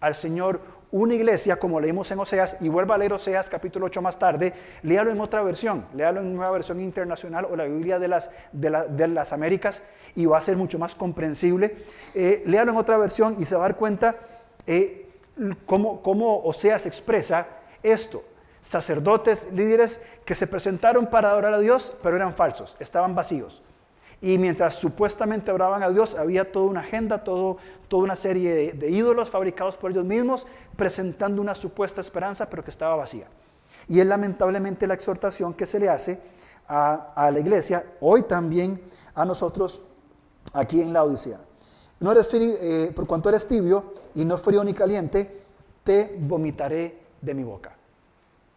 [0.00, 0.60] al Señor
[0.92, 4.52] una iglesia, como leímos en Oseas, y vuelva a leer Oseas capítulo 8 más tarde,
[4.82, 9.08] léalo en otra versión, léalo en nueva versión internacional o la Biblia de las, de,
[9.08, 9.82] las Américas,
[10.14, 11.74] y va a ser mucho más comprensible.
[12.14, 14.14] Eh, léalo en otra versión y se va a dar cuenta
[14.66, 15.05] eh,
[15.66, 17.46] cómo, cómo Oseas expresa
[17.82, 18.22] esto.
[18.60, 23.62] Sacerdotes, líderes que se presentaron para adorar a Dios, pero eran falsos, estaban vacíos.
[24.20, 27.56] Y mientras supuestamente oraban a Dios, había toda una agenda, toda
[27.90, 32.96] una serie de, ídolos fabricados por ellos mismos, presentando una supuesta esperanza, pero que estaba
[32.96, 33.26] vacía.
[33.88, 36.18] Y es lamentablemente la exhortación que se le hace
[36.66, 38.80] a, la iglesia, hoy también
[39.14, 39.82] a nosotros
[40.54, 41.38] aquí en la Odisea.
[42.00, 45.30] Eh, por cuanto eres tibio y no frío ni caliente,
[45.84, 47.76] te vomitaré de mi boca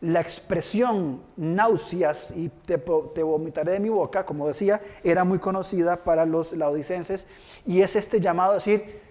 [0.01, 6.25] la expresión náuseas y te, vomitaré de mi boca, como decía, era muy conocida para
[6.25, 7.27] los laodicenses
[7.65, 9.01] y es este llamado a decir,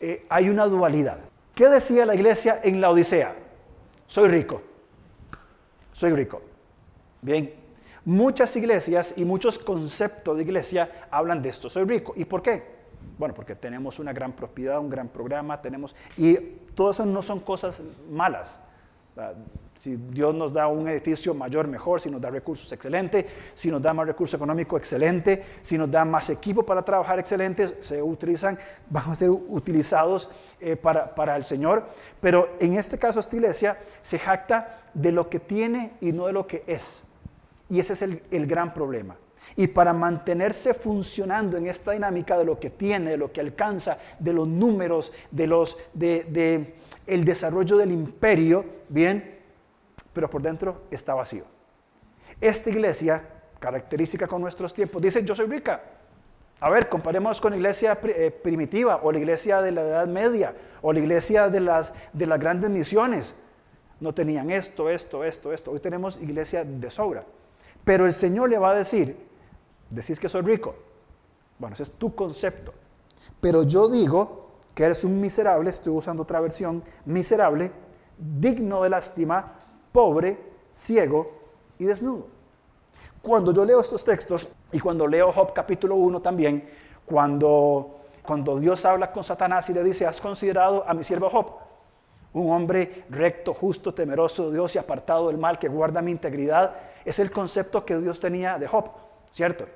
[0.00, 1.18] eh, hay una dualidad.
[1.54, 3.34] ¿Qué decía la iglesia en la Odisea?
[4.06, 4.62] Soy rico,
[5.90, 6.40] soy rico.
[7.20, 7.52] Bien,
[8.04, 12.12] muchas iglesias y muchos conceptos de iglesia hablan de esto, soy rico.
[12.16, 12.81] ¿Y por qué?
[13.18, 15.94] Bueno, porque tenemos una gran propiedad, un gran programa, tenemos...
[16.16, 16.34] Y
[16.74, 18.58] todo eso no son cosas malas.
[19.78, 22.00] Si Dios nos da un edificio mayor, mejor.
[22.00, 23.26] Si nos da recursos, excelente.
[23.52, 25.44] Si nos da más recurso económico, excelente.
[25.60, 27.82] Si nos da más equipo para trabajar, excelente.
[27.82, 31.84] Se utilizan, van a ser utilizados eh, para, para, el Señor.
[32.20, 36.32] Pero en este caso, esta iglesia se jacta de lo que tiene y no de
[36.32, 37.02] lo que es.
[37.68, 39.16] Y ese es el, el gran problema.
[39.56, 43.98] Y para mantenerse funcionando en esta dinámica de lo que tiene, de lo que alcanza,
[44.18, 46.74] de los números, de los de, de
[47.06, 49.38] el desarrollo del imperio, bien,
[50.12, 51.44] pero por dentro está vacío.
[52.40, 53.24] Esta iglesia,
[53.58, 55.82] característica con nuestros tiempos, dice, yo soy rica.
[56.60, 60.54] A ver, comparemos con la iglesia eh, primitiva o la iglesia de la Edad Media
[60.80, 63.34] o la iglesia de las, de las grandes misiones.
[63.98, 65.72] No tenían esto, esto, esto, esto.
[65.72, 67.24] Hoy tenemos iglesia de sobra.
[67.84, 69.16] Pero el Señor le va a decir,
[69.94, 70.74] decís que soy rico.
[71.58, 72.72] Bueno, ese es tu concepto.
[73.40, 74.42] Pero yo digo
[74.74, 77.72] que eres un miserable, estoy usando otra versión, miserable,
[78.16, 79.58] digno de lástima,
[79.92, 80.38] pobre,
[80.70, 81.26] ciego
[81.78, 82.26] y desnudo.
[83.20, 86.68] Cuando yo leo estos textos y cuando leo Job capítulo 1 también,
[87.04, 91.46] cuando, cuando Dios habla con Satanás y le dice, has considerado a mi siervo Job,
[92.32, 96.74] un hombre recto, justo, temeroso de Dios y apartado del mal, que guarda mi integridad,
[97.04, 98.86] es el concepto que Dios tenía de Job,
[99.30, 99.66] ¿cierto?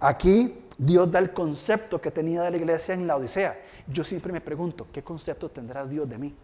[0.00, 3.58] Aquí Dios da el concepto que tenía de la iglesia en la Odisea.
[3.86, 6.34] Yo siempre me pregunto, ¿qué concepto tendrá Dios de mí?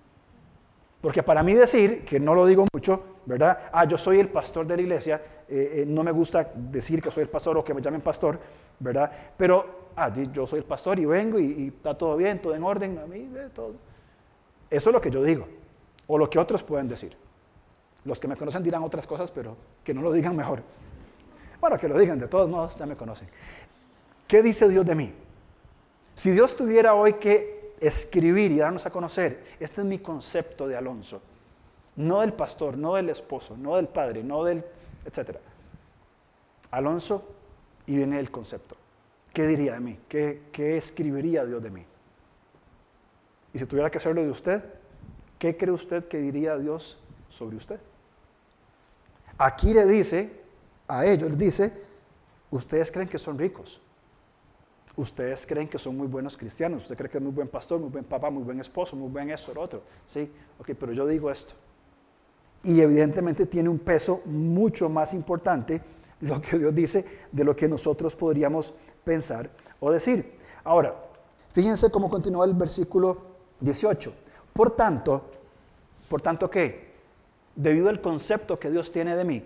[1.00, 3.70] Porque para mí decir, que no lo digo mucho, ¿verdad?
[3.72, 7.10] Ah, yo soy el pastor de la iglesia, eh, eh, no me gusta decir que
[7.10, 8.38] soy el pastor o que me llamen pastor,
[8.78, 9.10] ¿verdad?
[9.36, 12.98] Pero, ah, yo soy el pastor y vengo y, está todo bien, todo en orden,
[12.98, 13.72] a mí, todo.
[14.68, 15.48] Eso es lo que yo digo,
[16.06, 17.16] o lo que otros pueden decir.
[18.04, 20.62] Los que me conocen dirán otras cosas, pero que no lo digan mejor.
[21.60, 23.28] Bueno, que lo digan, de todos modos ya me conocen.
[24.26, 25.12] ¿Qué dice Dios de mí?
[26.14, 30.76] Si Dios tuviera hoy que escribir y darnos a conocer, este es mi concepto de
[30.76, 31.22] Alonso.
[31.96, 34.64] No del pastor, no del esposo, no del padre, no del,
[35.04, 35.40] etcétera.
[36.70, 37.34] Alonso
[37.86, 38.76] y viene el concepto.
[39.32, 39.98] ¿Qué diría de mí?
[40.08, 41.84] ¿Qué, ¿Qué escribiría Dios de mí?
[43.52, 44.62] Y si tuviera que hacerlo de usted,
[45.38, 47.80] ¿qué cree usted que diría Dios sobre usted?
[49.38, 50.39] Aquí le dice,
[50.90, 51.72] a ellos le dice,
[52.50, 53.80] ustedes creen que son ricos.
[54.96, 57.90] Ustedes creen que son muy buenos cristianos, usted cree que es muy buen pastor, muy
[57.90, 59.82] buen papá, muy buen esposo, muy buen esto, lo otro.
[60.06, 61.54] Sí, ok, pero yo digo esto.
[62.64, 65.80] Y evidentemente tiene un peso mucho más importante
[66.20, 68.74] lo que Dios dice de lo que nosotros podríamos
[69.04, 69.48] pensar
[69.78, 70.36] o decir.
[70.64, 70.94] Ahora,
[71.52, 73.22] fíjense cómo continúa el versículo
[73.60, 74.12] 18.
[74.52, 75.30] Por tanto,
[76.08, 76.90] ¿por tanto qué?
[77.54, 79.44] Debido al concepto que Dios tiene de mí.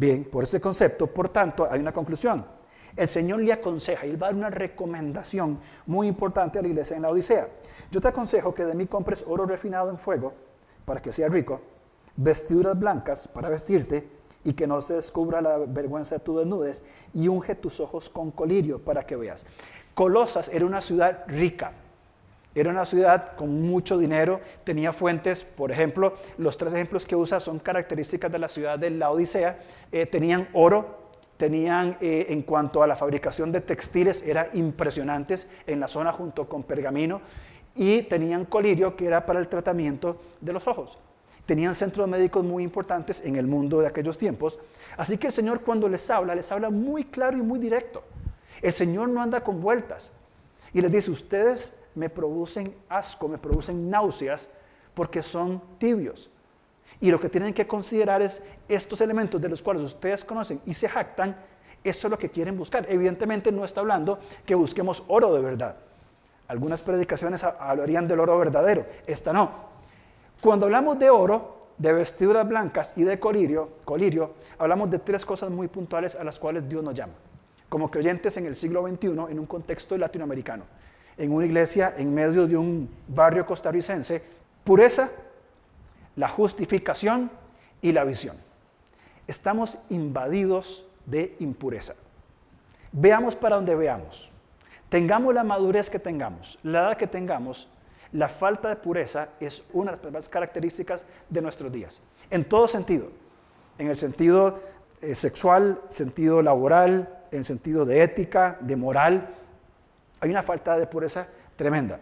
[0.00, 2.44] Bien, por ese concepto, por tanto, hay una conclusión
[2.96, 6.68] el Señor le aconseja y Él va a dar una recomendación muy importante a la
[6.68, 7.48] iglesia en la Odisea.
[7.90, 10.32] Yo te aconsejo que de mí compres oro refinado en fuego
[10.84, 11.60] para que sea rico,
[12.16, 14.08] vestiduras blancas para vestirte
[14.42, 16.82] y que no se descubra la vergüenza de tu desnudez
[17.12, 19.44] y unge tus ojos con colirio para que veas.
[19.94, 21.72] Colosas era una ciudad rica.
[22.54, 27.38] Era una ciudad con mucho dinero, tenía fuentes, por ejemplo, los tres ejemplos que usa
[27.38, 29.60] son características de la ciudad de la Odisea.
[29.92, 30.98] Eh, tenían oro,
[31.36, 36.48] tenían eh, en cuanto a la fabricación de textiles, eran impresionantes en la zona junto
[36.48, 37.20] con pergamino,
[37.76, 40.98] y tenían colirio que era para el tratamiento de los ojos.
[41.46, 44.58] Tenían centros médicos muy importantes en el mundo de aquellos tiempos.
[44.96, 48.02] Así que el Señor cuando les habla, les habla muy claro y muy directo.
[48.60, 50.12] El Señor no anda con vueltas.
[50.72, 54.48] Y les dice, ustedes me producen asco, me producen náuseas
[54.94, 56.30] porque son tibios.
[57.00, 60.74] Y lo que tienen que considerar es estos elementos de los cuales ustedes conocen y
[60.74, 61.36] se jactan,
[61.82, 62.86] eso es lo que quieren buscar.
[62.88, 65.76] Evidentemente no está hablando que busquemos oro de verdad.
[66.48, 69.70] Algunas predicaciones hablarían del oro verdadero, esta no.
[70.40, 75.50] Cuando hablamos de oro, de vestiduras blancas y de colirio, colirio, hablamos de tres cosas
[75.50, 77.14] muy puntuales a las cuales Dios nos llama.
[77.68, 80.64] Como creyentes en el siglo XXI, en un contexto latinoamericano,
[81.20, 84.22] en una iglesia en medio de un barrio costarricense,
[84.64, 85.10] pureza,
[86.16, 87.30] la justificación
[87.82, 88.36] y la visión.
[89.26, 91.94] Estamos invadidos de impureza.
[92.92, 94.30] Veamos para donde veamos.
[94.88, 97.68] Tengamos la madurez que tengamos, la edad que tengamos,
[98.12, 102.00] la falta de pureza es una de las características de nuestros días.
[102.30, 103.08] En todo sentido.
[103.78, 104.58] En el sentido
[105.02, 109.34] eh, sexual, sentido laboral, en sentido de ética, de moral.
[110.20, 112.00] Hay una falta de pureza tremenda.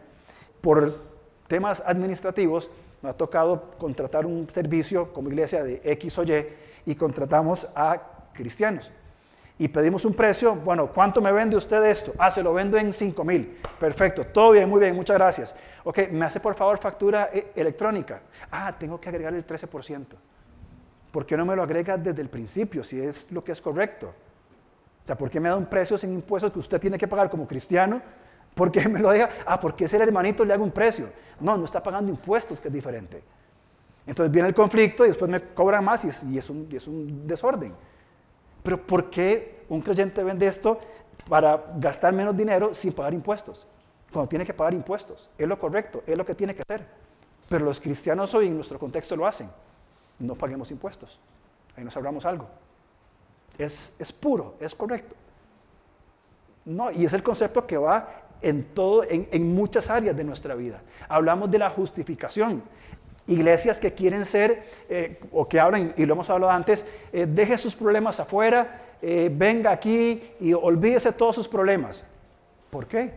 [0.60, 0.98] Por
[1.46, 2.70] temas administrativos,
[3.02, 6.46] nos ha tocado contratar un servicio como iglesia de X o Y
[6.84, 8.00] y contratamos a
[8.32, 8.90] cristianos.
[9.60, 12.12] Y pedimos un precio, bueno, ¿cuánto me vende usted esto?
[12.18, 13.58] Ah, se lo vendo en 5 mil.
[13.78, 15.54] Perfecto, todo bien, muy bien, muchas gracias.
[15.84, 18.20] Ok, ¿me hace por favor factura eh, electrónica?
[18.50, 20.06] Ah, tengo que agregar el 13%.
[21.10, 24.12] ¿Por qué no me lo agrega desde el principio si es lo que es correcto?
[25.08, 27.48] Sea, ¿por qué me da un precio sin impuestos que usted tiene que pagar como
[27.48, 28.02] cristiano?
[28.54, 29.30] ¿Por qué me lo diga?
[29.46, 31.08] Ah, porque ese hermanito le hago un precio.
[31.40, 33.22] No, no está pagando impuestos, que es diferente.
[34.06, 37.74] Entonces viene el conflicto y después me cobran más y es, un, es un desorden.
[38.62, 40.78] Pero ¿por qué un creyente vende esto
[41.26, 43.66] para gastar menos dinero sin pagar impuestos?
[44.12, 45.30] Cuando tiene que pagar impuestos.
[45.38, 46.86] Es lo correcto, es lo que tiene que hacer.
[47.48, 49.48] Pero los cristianos hoy en nuestro contexto lo hacen.
[50.18, 51.18] No paguemos impuestos.
[51.78, 52.46] Ahí nos hablamos algo.
[53.58, 55.14] Es, es puro, es correcto.
[56.64, 60.82] No, y es el concepto que va en, todo, en, muchas áreas de nuestra vida.
[61.08, 62.62] Hablamos de la justificación.
[63.26, 67.58] Iglesias que quieren ser, eh, o que hablan, y lo hemos hablado antes, eh, deje
[67.58, 72.04] sus problemas afuera, eh, venga aquí y olvídese todos sus problemas.
[72.70, 73.12] ¿Por qué?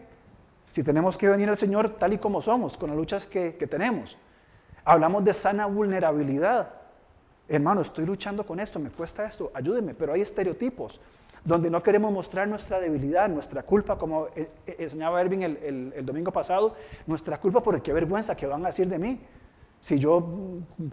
[0.71, 3.67] Si tenemos que venir al Señor tal y como somos, con las luchas que, que
[3.67, 4.17] tenemos.
[4.83, 6.80] Hablamos de sana vulnerabilidad.
[7.53, 11.01] Hermano, estoy luchando con esto, me cuesta esto, ayúdeme, pero hay estereotipos
[11.43, 14.27] donde no queremos mostrar nuestra debilidad, nuestra culpa, como
[14.65, 16.75] enseñaba Erwin el, domingo pasado,
[17.05, 19.19] nuestra culpa por qué vergüenza, ¿qué van a decir de mí?
[19.81, 20.25] Si yo,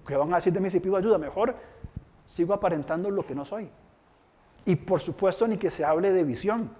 [0.04, 1.16] ¿qué van a decir de mí si pido ayuda?
[1.16, 1.54] Mejor
[2.26, 3.70] sigo aparentando lo que no soy.
[4.64, 6.70] Y por supuesto ni que se hable de visión,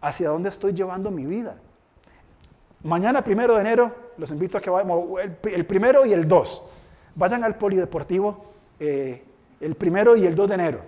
[0.00, 1.54] hacia dónde estoy llevando mi vida.
[2.82, 6.62] Mañana, primero de enero, los invito a que vayamos, el, primero y el dos
[7.14, 8.42] Vayan al polideportivo
[8.84, 9.22] eh,
[9.60, 10.80] el primero y el 2 de enero.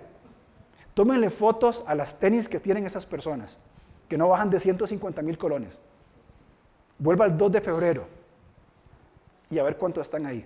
[0.93, 3.57] Tómenle fotos a las tenis que tienen esas personas,
[4.09, 5.79] que no bajan de 150 mil colones.
[6.99, 8.05] Vuelva el 2 de febrero
[9.49, 10.45] y a ver cuántos están ahí.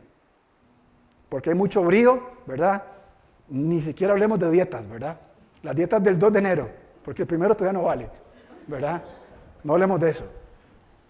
[1.28, 2.84] Porque hay mucho brío, ¿verdad?
[3.48, 5.20] Ni siquiera hablemos de dietas, ¿verdad?
[5.64, 6.70] Las dietas del 2 de enero,
[7.04, 8.10] porque el primero todavía no vale,
[8.68, 9.04] ¿verdad?
[9.64, 10.26] No hablemos de eso.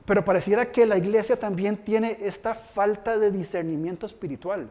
[0.06, 4.70] Pero pareciera que la iglesia también tiene esta falta de discernimiento espiritual.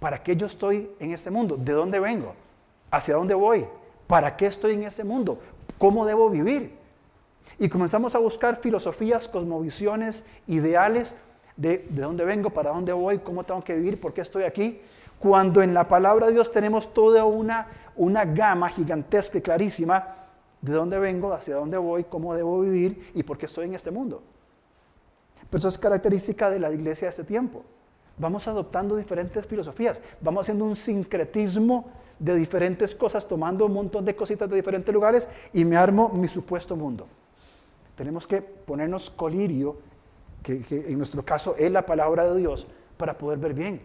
[0.00, 1.56] ¿Para qué yo estoy en este mundo?
[1.56, 2.34] ¿De dónde vengo?
[2.90, 3.66] ¿Hacia dónde voy?
[4.06, 5.38] ¿Para qué estoy en este mundo?
[5.78, 6.76] ¿Cómo debo vivir?
[7.58, 11.14] Y comenzamos a buscar filosofías, cosmovisiones, ideales
[11.56, 14.80] de, de dónde vengo, para dónde voy, cómo tengo que vivir, por qué estoy aquí.
[15.18, 17.66] Cuando en la palabra de Dios tenemos toda una,
[17.96, 20.16] una gama gigantesca y clarísima
[20.60, 23.90] de dónde vengo, hacia dónde voy, cómo debo vivir y por qué estoy en este
[23.90, 24.22] mundo.
[25.50, 27.64] Pero eso es característica de la iglesia de este tiempo.
[28.16, 34.14] Vamos adoptando diferentes filosofías, vamos haciendo un sincretismo de diferentes cosas, tomando un montón de
[34.14, 37.06] cositas de diferentes lugares y me armo mi supuesto mundo.
[37.96, 39.76] Tenemos que ponernos colirio,
[40.42, 43.80] que, en nuestro caso es la palabra de Dios, para poder ver bien.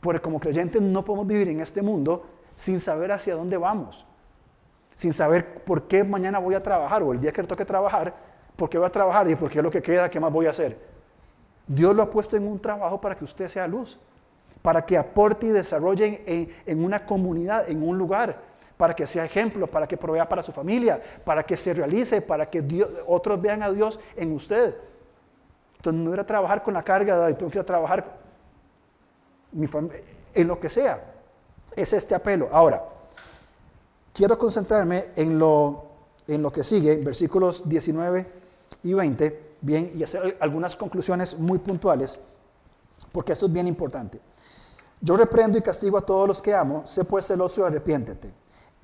[0.00, 2.24] Porque como creyentes no podemos vivir en este mundo
[2.56, 4.06] sin saber hacia dónde vamos,
[4.94, 8.14] sin saber por qué mañana voy a trabajar o el día que toque trabajar,
[8.56, 10.46] por qué voy a trabajar y por qué es lo que queda, qué más voy
[10.46, 10.89] a hacer.
[11.66, 13.98] Dios lo ha puesto en un trabajo para que usted sea luz,
[14.62, 18.40] para que aporte y desarrolle en, una comunidad, en un lugar,
[18.76, 22.48] para que sea ejemplo, para que provea para su familia, para que se realice, para
[22.48, 24.74] que otros vean a Dios en usted.
[25.76, 28.18] Entonces no era trabajar con la carga de tengo que a trabajar
[30.34, 31.02] en lo que sea.
[31.74, 32.48] Es este apelo.
[32.52, 32.84] Ahora,
[34.12, 35.84] quiero concentrarme en lo,
[36.26, 38.26] en lo que sigue, versículos 19
[38.82, 42.18] y 20, bien, y hacer algunas conclusiones muy puntuales,
[43.12, 44.20] porque esto es bien importante.
[45.00, 48.32] Yo reprendo y castigo a todos los que amo, sé pues celoso y arrepiéntete.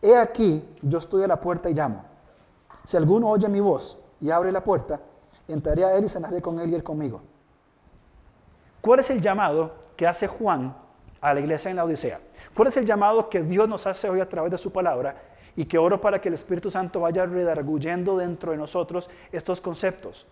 [0.01, 2.05] He aquí, yo estoy a la puerta y llamo.
[2.85, 5.01] Si alguno oye mi voz y abre la puerta,
[5.49, 7.23] entraré a él y cenaré con él y él conmigo.
[8.81, 10.77] ¿Cuál es el llamado que hace Juan
[11.21, 12.21] a la iglesia en la Odisea?
[12.55, 15.21] ¿Cuál es el llamado que Dios nos hace hoy a través de su palabra?
[15.57, 20.27] Y que oro para que el Espíritu Santo vaya redarguyendo dentro de nosotros estos conceptos.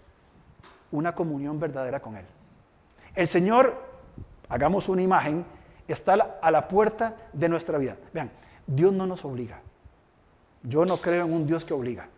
[0.91, 2.25] Una comunión verdadera con Él.
[3.15, 3.75] El Señor,
[4.49, 5.45] hagamos una imagen,
[5.89, 7.97] está a la puerta de nuestra vida.
[8.13, 8.31] Vean,
[8.67, 9.61] Dios no nos obliga.
[10.63, 12.09] Yo no creo en un Dios que obliga.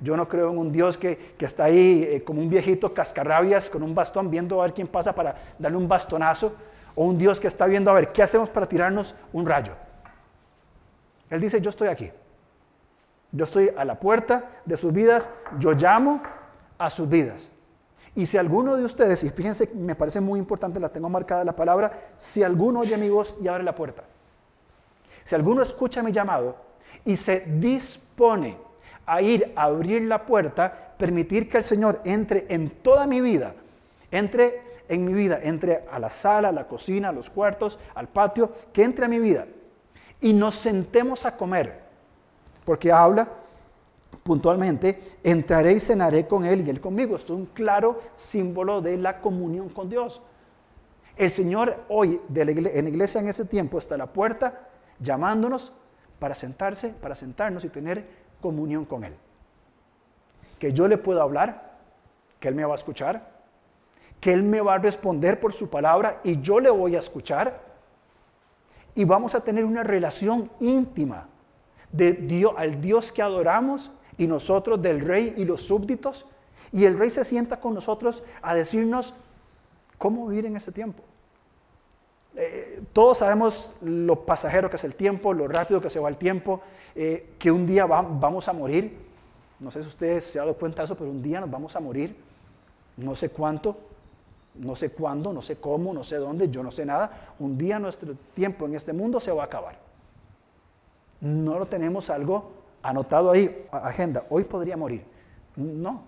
[0.00, 3.82] Yo no creo en un Dios que, está ahí eh, como un viejito cascarrabias con
[3.82, 6.54] un bastón viendo a ver quién pasa para darle un bastonazo.
[6.96, 9.72] O un Dios que está viendo a ver qué hacemos para tirarnos un rayo.
[11.28, 12.10] Él dice, yo estoy aquí.
[13.32, 15.28] Yo estoy a la puerta de sus vidas.
[15.58, 16.22] Yo llamo
[16.78, 17.50] a sus vidas.
[18.16, 21.56] Y si alguno de ustedes, y fíjense, me parece muy importante, la tengo marcada la
[21.56, 24.04] palabra, si alguno oye mi voz y abre la puerta.
[25.24, 26.56] Si alguno escucha mi llamado
[27.04, 28.56] y se dispone
[29.06, 33.54] a ir a abrir la puerta, permitir que el Señor entre en toda mi vida,
[34.10, 38.08] entre en mi vida, entre a la sala, a la cocina, a los cuartos, al
[38.08, 39.46] patio, que entre a mi vida
[40.24, 41.82] y nos sentemos a comer,
[42.64, 43.28] porque habla
[44.22, 47.16] puntualmente, entraré y cenaré con Él y Él conmigo.
[47.16, 50.20] Esto es un claro símbolo de la comunión con Dios.
[51.16, 55.72] El Señor hoy en la iglesia en ese tiempo está a la puerta llamándonos
[56.18, 58.06] para sentarse, para sentarnos y tener
[58.40, 59.14] comunión con Él.
[60.58, 61.78] Que yo le pueda hablar,
[62.40, 63.32] que Él me va a escuchar,
[64.20, 67.62] que Él me va a responder por su palabra y yo le voy a escuchar.
[68.94, 71.28] Y vamos a tener una relación íntima
[71.92, 76.26] de Dios, al Dios que adoramos y nosotros del rey y los súbditos.
[76.72, 79.14] Y el rey se sienta con nosotros a decirnos
[79.98, 81.02] cómo vivir en ese tiempo.
[82.36, 86.16] Eh, todos sabemos lo pasajero que es el tiempo, lo rápido que se va el
[86.16, 86.60] tiempo,
[86.94, 89.04] eh, que un día vamos a morir.
[89.60, 91.76] No sé si ustedes se han dado cuenta de eso, pero un día nos vamos
[91.76, 92.16] a morir.
[92.96, 93.76] No sé cuánto,
[94.54, 97.34] no sé cuándo, no sé cómo, no sé dónde, yo no sé nada.
[97.38, 99.78] Un día nuestro tiempo en este mundo se va a acabar.
[101.20, 104.24] No lo tenemos algo anotado ahí, agenda.
[104.28, 105.04] Hoy podría morir.
[105.56, 106.02] No,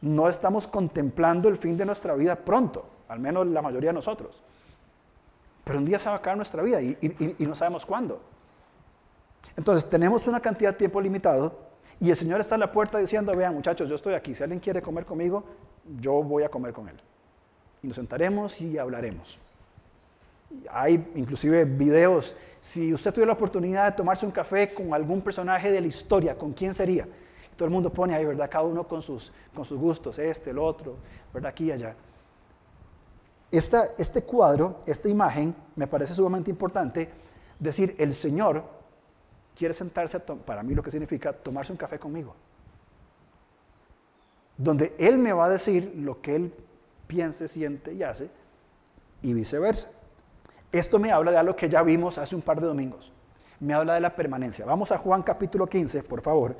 [0.00, 4.42] no estamos contemplando el fin de nuestra vida pronto, al menos la mayoría de nosotros.
[5.62, 6.98] Pero un día se va a acabar nuestra vida y,
[7.38, 8.20] no sabemos cuándo.
[9.56, 11.56] Entonces tenemos una cantidad de tiempo limitado
[12.00, 14.58] y el Señor está en la puerta diciendo, vean muchachos, yo estoy aquí, si alguien
[14.58, 15.44] quiere comer conmigo,
[16.00, 16.96] yo voy a comer con él.
[17.82, 19.38] Y nos sentaremos y hablaremos.
[20.70, 22.34] Hay inclusive videos,
[22.64, 26.34] si usted tuviera la oportunidad de tomarse un café con algún personaje de la historia,
[26.34, 27.06] ¿con quién sería?
[27.56, 28.48] todo el mundo pone ahí, ¿verdad?
[28.50, 29.30] Cada uno con sus,
[29.70, 30.96] gustos, este, el otro,
[31.32, 31.50] ¿verdad?
[31.50, 31.94] Aquí y allá.
[33.52, 37.10] Esta, este cuadro, esta imagen, me parece sumamente importante.
[37.58, 38.64] Decir, el Señor
[39.54, 42.34] quiere sentarse, para mí lo que significa tomarse un café conmigo.
[44.56, 46.54] Donde Él me va a decir lo que Él
[47.06, 48.30] piense, siente y hace,
[49.20, 50.00] y viceversa.
[50.74, 53.12] Esto me habla de algo que ya vimos hace un par de domingos.
[53.60, 54.64] Me habla de la permanencia.
[54.64, 56.56] Vamos a Juan capítulo 15, por favor.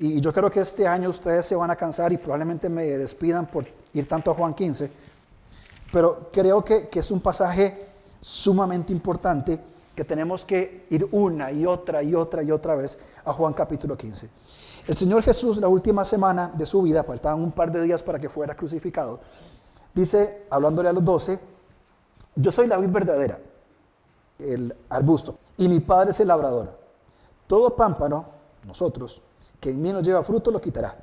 [0.00, 3.46] Y yo creo que este año ustedes se van a cansar y probablemente me despidan
[3.46, 4.90] por ir tanto a Juan 15.
[5.92, 7.86] Pero creo que, que es un pasaje
[8.20, 9.60] sumamente importante
[9.94, 13.96] que tenemos que ir una y otra y otra y otra vez a Juan capítulo
[13.96, 14.28] 15.
[14.88, 18.18] El Señor Jesús, la última semana de su vida, faltaban un par de días para
[18.18, 19.20] que fuera crucificado,
[19.94, 21.38] dice, hablándole a los doce,
[22.36, 23.40] yo soy la vid verdadera,
[24.38, 26.78] el arbusto, y mi padre es el labrador.
[27.46, 28.28] Todo pámpano,
[28.66, 29.22] nosotros,
[29.58, 30.96] que en mí no lleva fruto, lo quitará.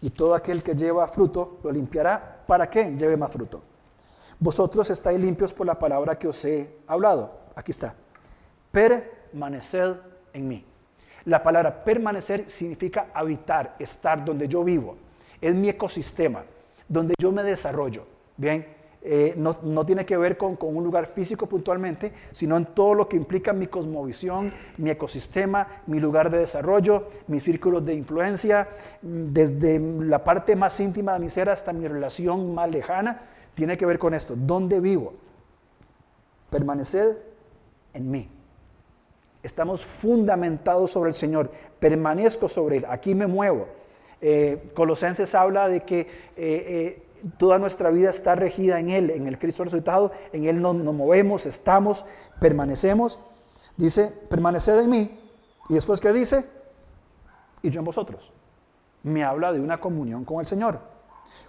[0.00, 3.62] Y todo aquel que lleva fruto, lo limpiará para que lleve más fruto.
[4.38, 7.30] Vosotros estáis limpios por la palabra que os he hablado.
[7.54, 7.94] Aquí está.
[8.70, 9.96] Permaneced
[10.34, 10.64] en mí.
[11.24, 14.96] La palabra permanecer significa habitar, estar donde yo vivo.
[15.40, 16.44] Es mi ecosistema,
[16.86, 18.06] donde yo me desarrollo.
[18.36, 18.75] Bien,
[19.08, 23.16] eh, no, tiene que ver con, un lugar físico puntualmente, sino en todo lo que
[23.16, 28.66] implica mi cosmovisión, mi ecosistema, mi lugar de desarrollo, mis círculos de influencia,
[29.02, 33.22] mm, desde la parte más íntima de mi ser hasta mi relación más lejana,
[33.54, 35.14] tiene que ver con esto, ¿dónde vivo?
[36.50, 37.16] Permaneced
[37.94, 38.28] en mí.
[39.40, 41.48] Estamos fundamentados sobre el Señor,
[41.78, 43.68] permanezco sobre Él, aquí me muevo.
[44.20, 47.05] Eh, Colosenses habla de que eh,
[47.38, 51.46] toda nuestra vida está regida en Él, en el Cristo resucitado, en Él nos, movemos,
[51.46, 52.04] estamos,
[52.40, 53.18] permanecemos.
[53.76, 55.20] Dice, permaneced en mí.
[55.68, 56.48] Y después, ¿qué dice?
[57.62, 58.32] Y yo en vosotros.
[59.02, 60.80] Me habla de una comunión con el Señor.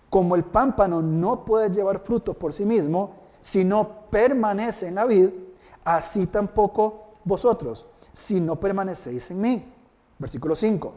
[0.09, 5.05] Como el pámpano no puede llevar fruto por sí mismo, si no permanece en la
[5.05, 5.29] vid,
[5.83, 9.73] así tampoco vosotros, si no permanecéis en mí.
[10.19, 10.93] Versículo 5.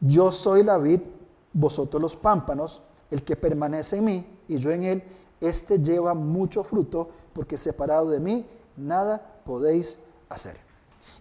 [0.00, 1.00] Yo soy la vid,
[1.52, 5.02] vosotros los pámpanos, el que permanece en mí y yo en él,
[5.40, 8.46] éste lleva mucho fruto, porque separado de mí
[8.76, 10.56] nada podéis hacer.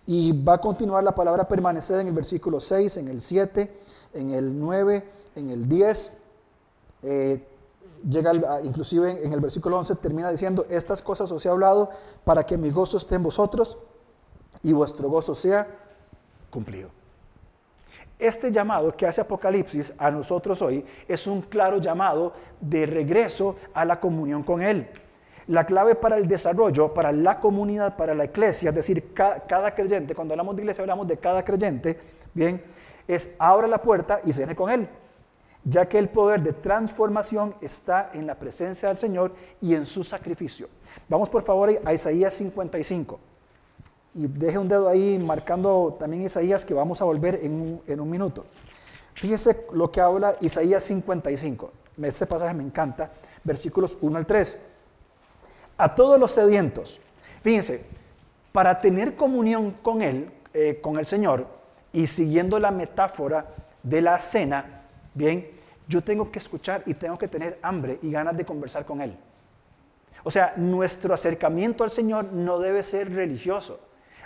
[0.06, 3.74] Y va a continuar la palabra permanecer en el versículo 6, en el 7,
[4.14, 5.04] en el 9,
[5.36, 6.18] en el 10.
[7.04, 7.48] Eh,
[8.10, 11.90] llega inclusive en el versículo 11 termina diciendo, estas cosas os he hablado
[12.24, 13.78] para que mi gozo esté en vosotros
[14.62, 15.68] y vuestro gozo sea
[16.50, 16.97] cumplido.
[18.20, 23.86] Este llamado que hace Apocalipsis a nosotros hoy es un claro llamado de regreso a
[23.86, 24.90] la comunión con Él.
[25.48, 30.16] La clave para el desarrollo, para la comunidad, para la iglesia, es decir, cada, creyente,
[30.16, 32.00] cuando hablamos de iglesia hablamos de cada creyente,
[32.34, 32.64] bien,
[33.08, 34.90] es abra la puerta y cene con Él,
[35.64, 40.04] ya que el poder de transformación está en la presencia del Señor y en su
[40.04, 40.68] sacrificio.
[41.08, 43.27] Vamos por favor a Isaías 55
[44.14, 48.46] y deje un dedo ahí marcando también Isaías que vamos a volver en un, minuto.
[49.14, 51.72] Fíjese lo que habla Isaías 55.
[52.02, 53.12] Este pasaje me encanta,
[53.44, 54.58] versículos 1 al 3.
[55.78, 57.02] A todos los sedientos,
[57.42, 57.86] fíjense,
[58.52, 61.48] para tener comunión con Él, eh, con el Señor,
[61.94, 63.54] y siguiendo la metáfora
[63.84, 64.84] de la cena,
[65.14, 65.52] bien,
[65.88, 69.18] yo tengo que escuchar y tengo que tener hambre y ganas de conversar con Él.
[70.24, 73.80] O sea, nuestro acercamiento al Señor no debe ser religioso.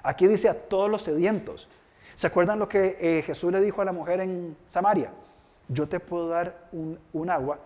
[0.03, 1.67] Aquí dice a todos los sedientos.
[2.15, 5.11] ¿Se acuerdan lo que eh, Jesús le dijo a la mujer en Samaria?
[5.67, 7.59] Yo te puedo dar un, agua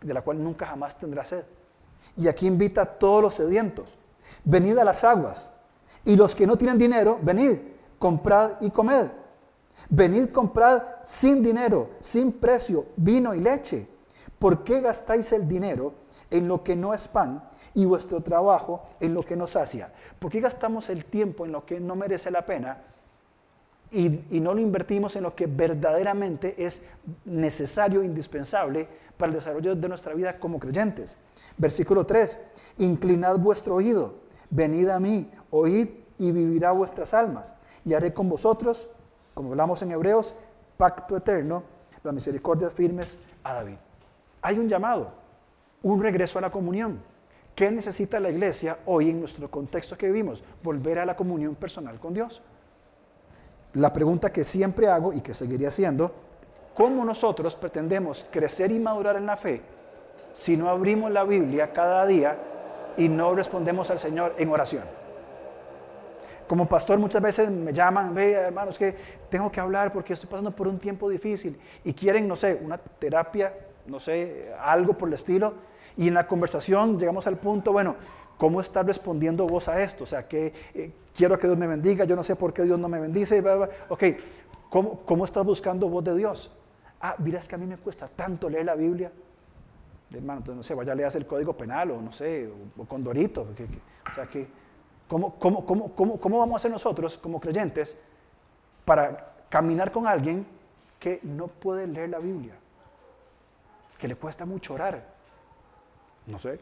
[0.00, 1.44] de la cual nunca jamás tendrás sed.
[2.16, 3.96] Y aquí invita a todos los sedientos.
[4.44, 5.56] Venid a las aguas.
[6.04, 7.58] Y los que no tienen dinero, venid,
[7.98, 9.08] comprad y comed.
[9.88, 13.86] Venid, comprad sin dinero, sin precio, vino y leche.
[14.38, 15.94] ¿Por qué gastáis el dinero
[16.30, 19.92] en lo que no es pan y vuestro trabajo en lo que no sacia?
[20.22, 22.80] ¿Por qué gastamos el tiempo en lo que no merece la pena
[23.90, 24.08] y,
[24.38, 26.82] no lo invertimos en lo que verdaderamente es
[27.24, 31.18] necesario, indispensable para el desarrollo de nuestra vida como creyentes?
[31.58, 32.38] Versículo 3,
[32.78, 34.14] inclinad vuestro oído,
[34.48, 37.54] venid a mí, oíd y vivirá vuestras almas,
[37.84, 38.90] y haré con vosotros,
[39.34, 40.36] como hablamos en Hebreos,
[40.76, 41.64] pacto eterno,
[42.04, 43.76] las misericordias firmes a David.
[44.40, 45.10] Hay un llamado,
[45.82, 47.10] un regreso a la comunión.
[47.54, 50.42] ¿Qué necesita la iglesia hoy en nuestro contexto que vivimos?
[50.62, 52.40] Volver a la comunión personal con Dios.
[53.74, 56.14] La pregunta que siempre hago y que seguiría haciendo,
[56.74, 59.60] ¿cómo nosotros pretendemos crecer y madurar en la fe
[60.32, 62.36] si no abrimos la Biblia cada día
[62.96, 64.84] y no respondemos al Señor en oración?
[66.46, 68.94] Como pastor muchas veces me llaman, ve hermanos que
[69.28, 72.76] tengo que hablar porque estoy pasando por un tiempo difícil y quieren, no sé, una
[72.78, 73.52] terapia,
[73.86, 75.54] no sé, algo por el estilo
[75.96, 77.96] Y en la conversación llegamos al punto, bueno,
[78.38, 80.04] ¿cómo estás respondiendo vos a esto?
[80.04, 82.78] O sea, que eh, quiero que Dios me bendiga, yo no sé por qué Dios
[82.78, 83.42] no me bendice.
[83.88, 84.04] Ok,
[84.70, 86.50] ¿cómo, ¿cómo estás buscando voz de Dios?
[87.00, 89.10] Ah, mira, es que a mí me cuesta tanto leer la Biblia.
[90.12, 93.42] Hermano, entonces no sé, vaya, leas el código penal o no sé, o, con Dorito.
[93.42, 94.46] o sea, que,
[95.08, 97.96] ¿cómo, cómo, cómo, ¿cómo vamos a hacer nosotros como creyentes
[98.84, 100.46] para caminar con alguien
[100.98, 102.54] que no puede leer la Biblia?
[104.02, 105.00] Que le cuesta mucho orar.
[106.26, 106.58] No sé,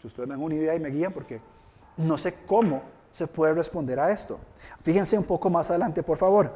[0.00, 1.38] si ustedes me dan una idea y me guían, porque
[1.98, 2.80] no sé cómo
[3.12, 4.40] se puede responder a esto.
[4.80, 6.50] Fíjense un poco más adelante, por favor.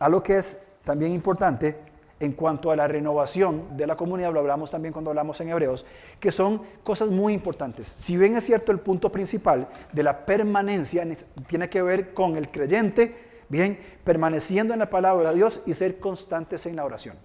[0.00, 1.78] Algo que es también importante
[2.18, 5.86] en cuanto a la renovación de la comunidad, lo hablamos también cuando hablamos en Hebreos,
[6.18, 7.86] que son cosas muy importantes.
[7.86, 11.06] Si bien es cierto el punto principal de la permanencia
[11.46, 16.00] tiene que ver con el creyente, bien, permaneciendo en la palabra de Dios y ser
[16.00, 17.16] constantes en la oración.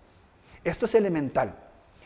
[0.64, 1.56] Esto es elemental.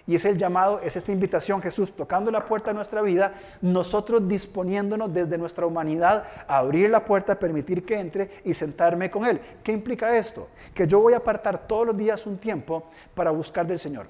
[0.07, 4.27] Y es el llamado, es esta invitación, Jesús tocando la puerta de nuestra vida, nosotros
[4.27, 9.41] disponiéndonos desde nuestra humanidad a abrir la puerta, permitir que entre y sentarme con Él.
[9.63, 10.49] ¿Qué implica esto?
[10.75, 12.83] Que yo voy a apartar todos los días un tiempo
[13.15, 14.05] para buscar del Señor.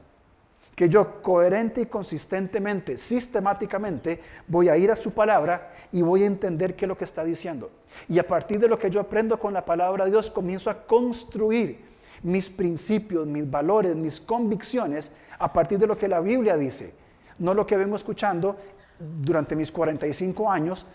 [0.76, 6.28] Que yo coherente y consistentemente, sistemáticamente, voy a ir a su palabra y voy a
[6.28, 7.72] entender qué es lo que está diciendo.
[8.10, 10.86] Y a partir de lo que yo aprendo con la palabra de Dios, comienzo a
[10.86, 11.86] construir
[12.22, 16.94] mis principios, mis valores, mis convicciones a partir de lo que la Biblia dice,
[17.40, 18.56] no lo que vengo escuchando
[19.00, 20.86] durante mis 45 años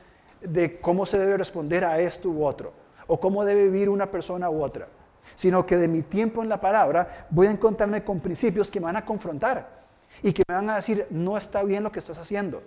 [0.41, 2.72] de cómo se debe responder a esto u otro,
[3.07, 4.88] o cómo debe vivir una persona u otra,
[5.34, 8.86] sino que de mi tiempo en la palabra voy a encontrarme con principios que me
[8.86, 9.80] van a confrontar
[10.22, 12.62] y que me van a decir, no está bien lo que estás haciendo.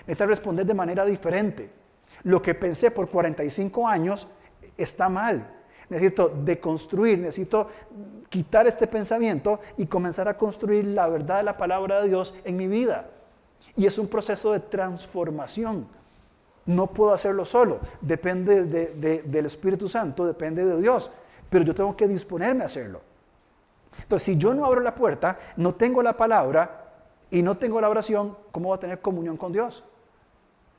[0.00, 1.70] Necesitas responder de manera diferente.
[2.22, 4.28] Lo que pensé por 45 años
[4.76, 5.55] está mal
[5.88, 7.68] necesito deconstruir, necesito
[8.28, 12.56] quitar este pensamiento y comenzar a construir la verdad de la palabra de Dios en
[12.56, 13.08] mi vida.
[13.76, 15.86] Y es un proceso de transformación.
[16.66, 21.10] No puedo hacerlo solo, depende del Espíritu Santo, depende de Dios,
[21.48, 23.00] pero yo tengo que disponerme a hacerlo.
[24.02, 26.84] Entonces, si yo no abro la puerta, no tengo la palabra
[27.30, 29.84] y no tengo la oración, ¿cómo voy a tener comunión con Dios?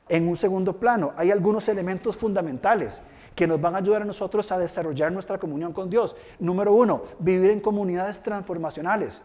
[0.10, 3.02] En un segundo plano, hay algunos elementos fundamentales
[3.38, 6.16] que nos van a ayudar a nosotros a desarrollar nuestra comunión con Dios.
[6.40, 9.22] Número uno, vivir en comunidades transformacionales.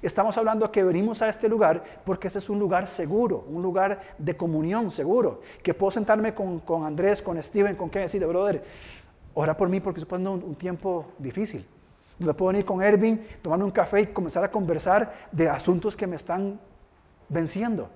[0.00, 4.00] Estamos hablando que venimos a este lugar porque este es un lugar seguro, un lugar
[4.16, 8.64] de comunión seguro, que puedo sentarme con, Andrés, con Steven, con qué decirle, brother,
[9.34, 11.66] ora por mí porque estoy pasando un, tiempo difícil.
[12.18, 16.06] Donde puedo venir con Ervin, tomarme un café y comenzar a conversar de asuntos que
[16.06, 16.58] me están
[17.28, 17.90] venciendo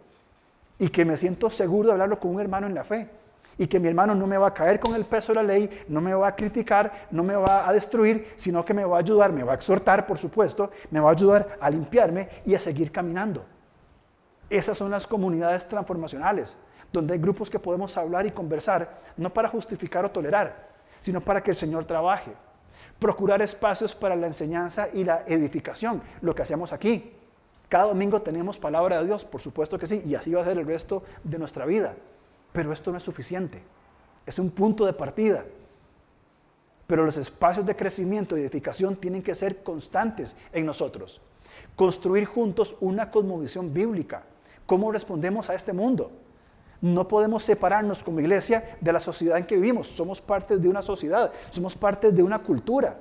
[0.79, 3.18] y que me siento seguro de hablarlo con un hermano en la fe
[3.59, 5.69] y que mi hermano no me va a caer con el peso de la ley,
[5.89, 9.01] no me va a criticar, no me va a destruir, sino que me va a
[9.01, 12.59] ayudar, me va a exhortar, por supuesto, me va a ayudar a limpiarme y a
[12.61, 13.45] seguir caminando.
[14.49, 16.57] Esas son las comunidades transformacionales,
[16.93, 20.69] donde hay grupos que podemos hablar y conversar, no para justificar o tolerar,
[21.01, 22.33] sino para que el Señor trabaje.
[22.99, 27.13] Procurar espacios para la enseñanza y la edificación, lo que hacemos aquí.
[27.69, 30.59] Cada domingo tenemos palabra de Dios, por supuesto que sí, y así va a ser
[30.59, 31.95] el resto de nuestra vida.
[32.53, 33.63] Pero esto no es suficiente.
[34.27, 35.45] Es un punto de partida.
[36.87, 41.21] Pero los espacios de crecimiento y edificación tienen que ser constantes en nosotros.
[41.77, 44.23] Construir juntos una cosmovisión bíblica.
[44.67, 46.11] ¿Cómo respondemos a este mundo?
[46.81, 49.89] No podemos separarnos como iglesia de la sociedad en que vivimos.
[49.89, 52.97] Somos parte de una sociedad, somos parte de una cultura.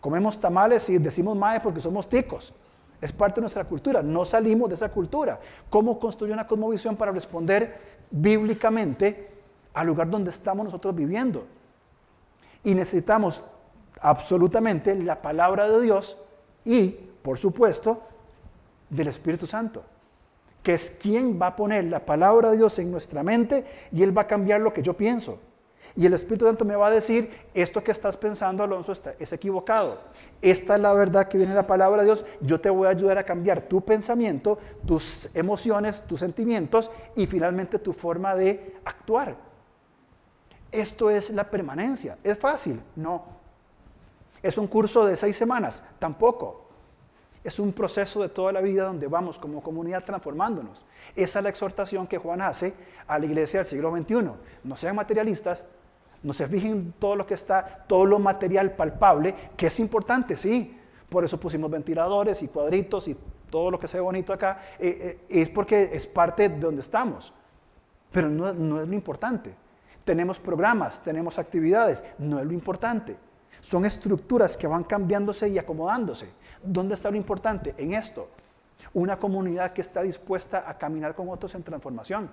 [0.00, 2.52] Comemos tamales y decimos mae porque somos ticos.
[3.00, 4.02] Es parte de nuestra cultura.
[4.02, 5.38] No salimos de esa cultura.
[5.68, 9.28] ¿Cómo construir una cosmovisión para responder bíblicamente
[9.74, 11.46] al lugar donde estamos nosotros viviendo.
[12.64, 13.44] Y necesitamos
[14.00, 16.16] absolutamente la palabra de Dios
[16.64, 16.88] y,
[17.22, 18.02] por supuesto,
[18.88, 19.82] del Espíritu Santo,
[20.62, 24.16] que es quien va a poner la palabra de Dios en nuestra mente y Él
[24.16, 25.38] va a cambiar lo que yo pienso.
[25.96, 29.32] Y el Espíritu Santo me va a decir, esto que estás pensando, Alonso, está, es
[29.32, 29.98] equivocado.
[30.40, 32.24] Esta es la verdad que viene en la palabra de Dios.
[32.40, 37.78] Yo te voy a ayudar a cambiar tu pensamiento, tus emociones, tus sentimientos y finalmente
[37.78, 39.36] tu forma de actuar.
[40.70, 42.18] Esto es la permanencia.
[42.22, 42.80] ¿Es fácil?
[42.94, 43.24] No.
[44.42, 45.82] ¿Es un curso de seis semanas?
[45.98, 46.66] Tampoco.
[47.42, 50.84] Es un proceso de toda la vida donde vamos como comunidad transformándonos.
[51.16, 52.74] Esa es la exhortación que Juan hace
[53.06, 54.30] a la iglesia del siglo XXI.
[54.64, 55.64] No sean materialistas,
[56.22, 60.76] no se fijen todo lo que está, todo lo material palpable, que es importante, sí.
[61.08, 63.16] Por eso pusimos ventiladores y cuadritos y
[63.50, 64.60] todo lo que se ve bonito acá.
[64.78, 67.32] Eh, eh, es porque es parte de donde estamos.
[68.12, 69.54] Pero no es lo importante.
[70.04, 73.16] Tenemos programas, tenemos actividades, no es lo importante.
[73.60, 76.30] Son estructuras que van cambiándose y acomodándose.
[76.62, 77.74] ¿Dónde está lo importante?
[77.76, 78.28] En esto.
[78.92, 82.30] Una comunidad que está dispuesta a caminar con otros en transformación.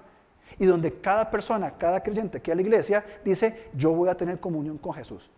[0.57, 4.39] Y donde cada persona, cada creyente que a la iglesia dice, yo voy a tener
[4.39, 5.29] comunión con Jesús.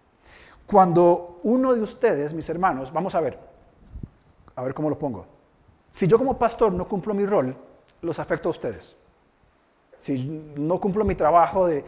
[0.67, 3.39] Cuando uno de ustedes, mis hermanos, vamos a ver,
[4.55, 5.26] a ver cómo lo pongo.
[5.89, 7.55] Si yo como pastor no cumplo mi rol,
[8.01, 8.95] los afecto a ustedes.
[9.97, 11.84] Si no cumplo mi trabajo de,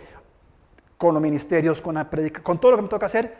[0.97, 1.95] con los ministerios, con
[2.43, 3.37] con todo lo que me toca hacer,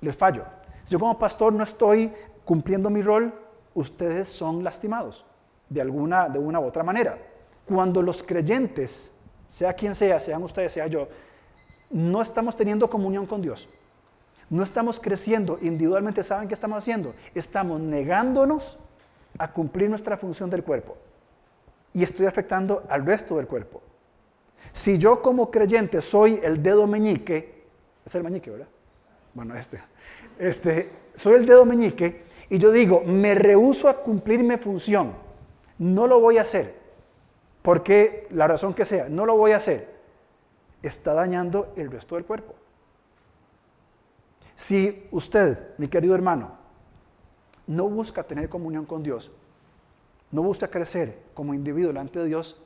[0.00, 0.44] les fallo.
[0.84, 2.12] Si yo como pastor no estoy
[2.44, 3.32] cumpliendo mi rol,
[3.74, 5.24] ustedes son lastimados
[5.68, 7.18] de alguna de una u otra manera.
[7.64, 9.12] Cuando los creyentes,
[9.48, 11.08] sea quien sea, sean ustedes, sea yo,
[11.90, 13.68] no estamos teniendo comunión con Dios,
[14.50, 17.14] no estamos creciendo individualmente, ¿saben qué estamos haciendo?
[17.34, 18.78] Estamos negándonos
[19.38, 20.96] a cumplir nuestra función del cuerpo
[21.92, 23.82] y estoy afectando al resto del cuerpo.
[24.72, 27.64] Si yo como creyente soy el dedo meñique,
[28.04, 28.68] es el meñique, ¿verdad?
[29.34, 29.80] Bueno, este,
[30.38, 35.14] este, soy el dedo meñique y yo digo, me rehuso a cumplir mi función,
[35.78, 36.78] no lo voy a hacer,
[37.62, 39.88] porque la razón que sea, no lo voy a hacer,
[40.82, 42.54] está dañando el resto del cuerpo.
[44.54, 46.50] Si usted, mi querido hermano,
[47.68, 49.30] no busca tener comunión con Dios,
[50.30, 52.58] no busca crecer como individuo delante de Dios,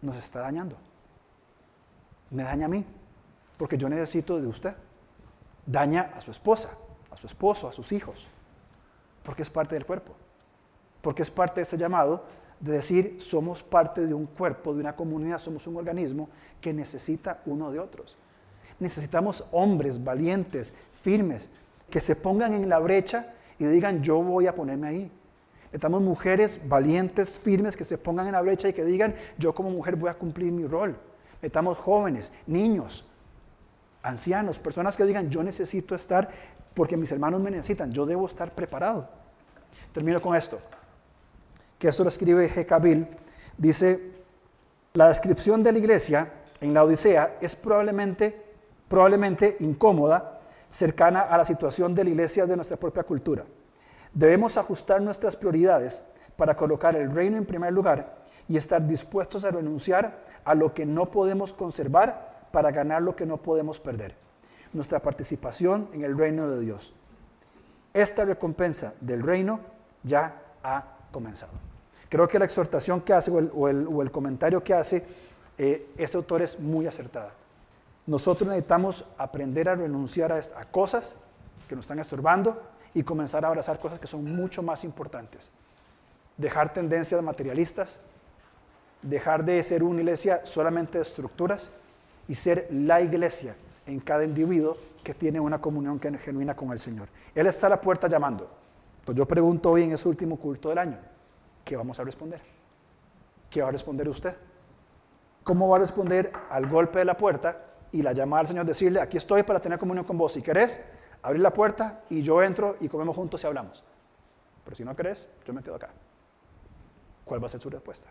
[0.00, 0.78] nos está dañando.
[2.30, 2.82] Me daña a mí,
[3.58, 4.74] porque yo necesito de usted.
[5.66, 6.70] Daña a su esposa,
[7.10, 8.28] a su esposo, a sus hijos,
[9.28, 10.14] porque es parte del cuerpo.
[11.02, 12.24] Porque es parte de este llamado
[12.60, 16.30] de decir, somos parte de un cuerpo, de una comunidad, somos un organismo
[16.62, 18.16] que necesita uno de otros.
[18.80, 20.72] Necesitamos hombres valientes,
[21.02, 21.50] firmes,
[21.90, 25.12] que se pongan en la brecha y digan, yo voy a ponerme ahí.
[25.64, 29.68] Necesitamos mujeres valientes, firmes, que se pongan en la brecha y que digan, yo como
[29.68, 30.96] mujer voy a cumplir mi rol.
[31.34, 33.06] Necesitamos jóvenes, niños,
[34.02, 36.30] ancianos, personas que digan, yo necesito estar
[36.72, 39.17] porque mis hermanos me necesitan, yo debo estar preparado.
[39.92, 40.58] Termino con esto,
[41.78, 43.08] que esto lo escribe G.
[43.56, 44.12] dice,
[44.94, 48.40] la descripción de la iglesia en la Odisea es probablemente,
[48.88, 53.44] probablemente incómoda, cercana a la situación de la iglesia de nuestra propia cultura.
[54.12, 56.02] Debemos ajustar nuestras prioridades
[56.36, 58.18] para colocar el reino en primer lugar
[58.48, 63.26] y estar dispuestos a renunciar a lo que no podemos conservar para ganar lo que
[63.26, 64.14] no podemos perder.
[64.72, 66.94] Nuestra participación en el reino de Dios.
[67.94, 69.60] Esta recompensa del reino
[70.02, 71.52] ya ha comenzado.
[72.08, 75.06] Creo que la exhortación que hace o el, comentario que hace
[75.58, 77.32] eh, este autor es muy acertada.
[78.06, 81.16] Nosotros necesitamos aprender a renunciar a, a cosas
[81.68, 82.62] que nos están estorbando
[82.94, 85.50] y comenzar a abrazar cosas que son mucho más importantes.
[86.38, 87.98] Dejar tendencias materialistas,
[89.02, 91.70] dejar de ser una iglesia solamente de estructuras
[92.26, 93.54] y ser la iglesia
[93.86, 97.08] en cada individuo que tiene una comunión genuina con el Señor.
[97.34, 98.57] Él está a la puerta llamando.
[99.08, 100.98] Entonces yo pregunto hoy en ese último culto del año,
[101.64, 102.42] ¿qué vamos a responder?
[103.48, 104.36] ¿Qué va a responder usted?
[105.42, 107.58] ¿Cómo va a responder al golpe de la puerta
[107.90, 110.34] y la llamada al Señor, decirle, aquí estoy para tener comunión con vos?
[110.34, 110.84] Si querés,
[111.22, 113.82] abrir la puerta y yo entro y comemos juntos y hablamos.
[114.62, 115.88] Pero si no querés, yo me quedo acá.
[117.24, 118.10] ¿Cuál va a ser su respuesta?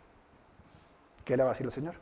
[1.24, 1.93] ¿Qué le va a decir el Señor?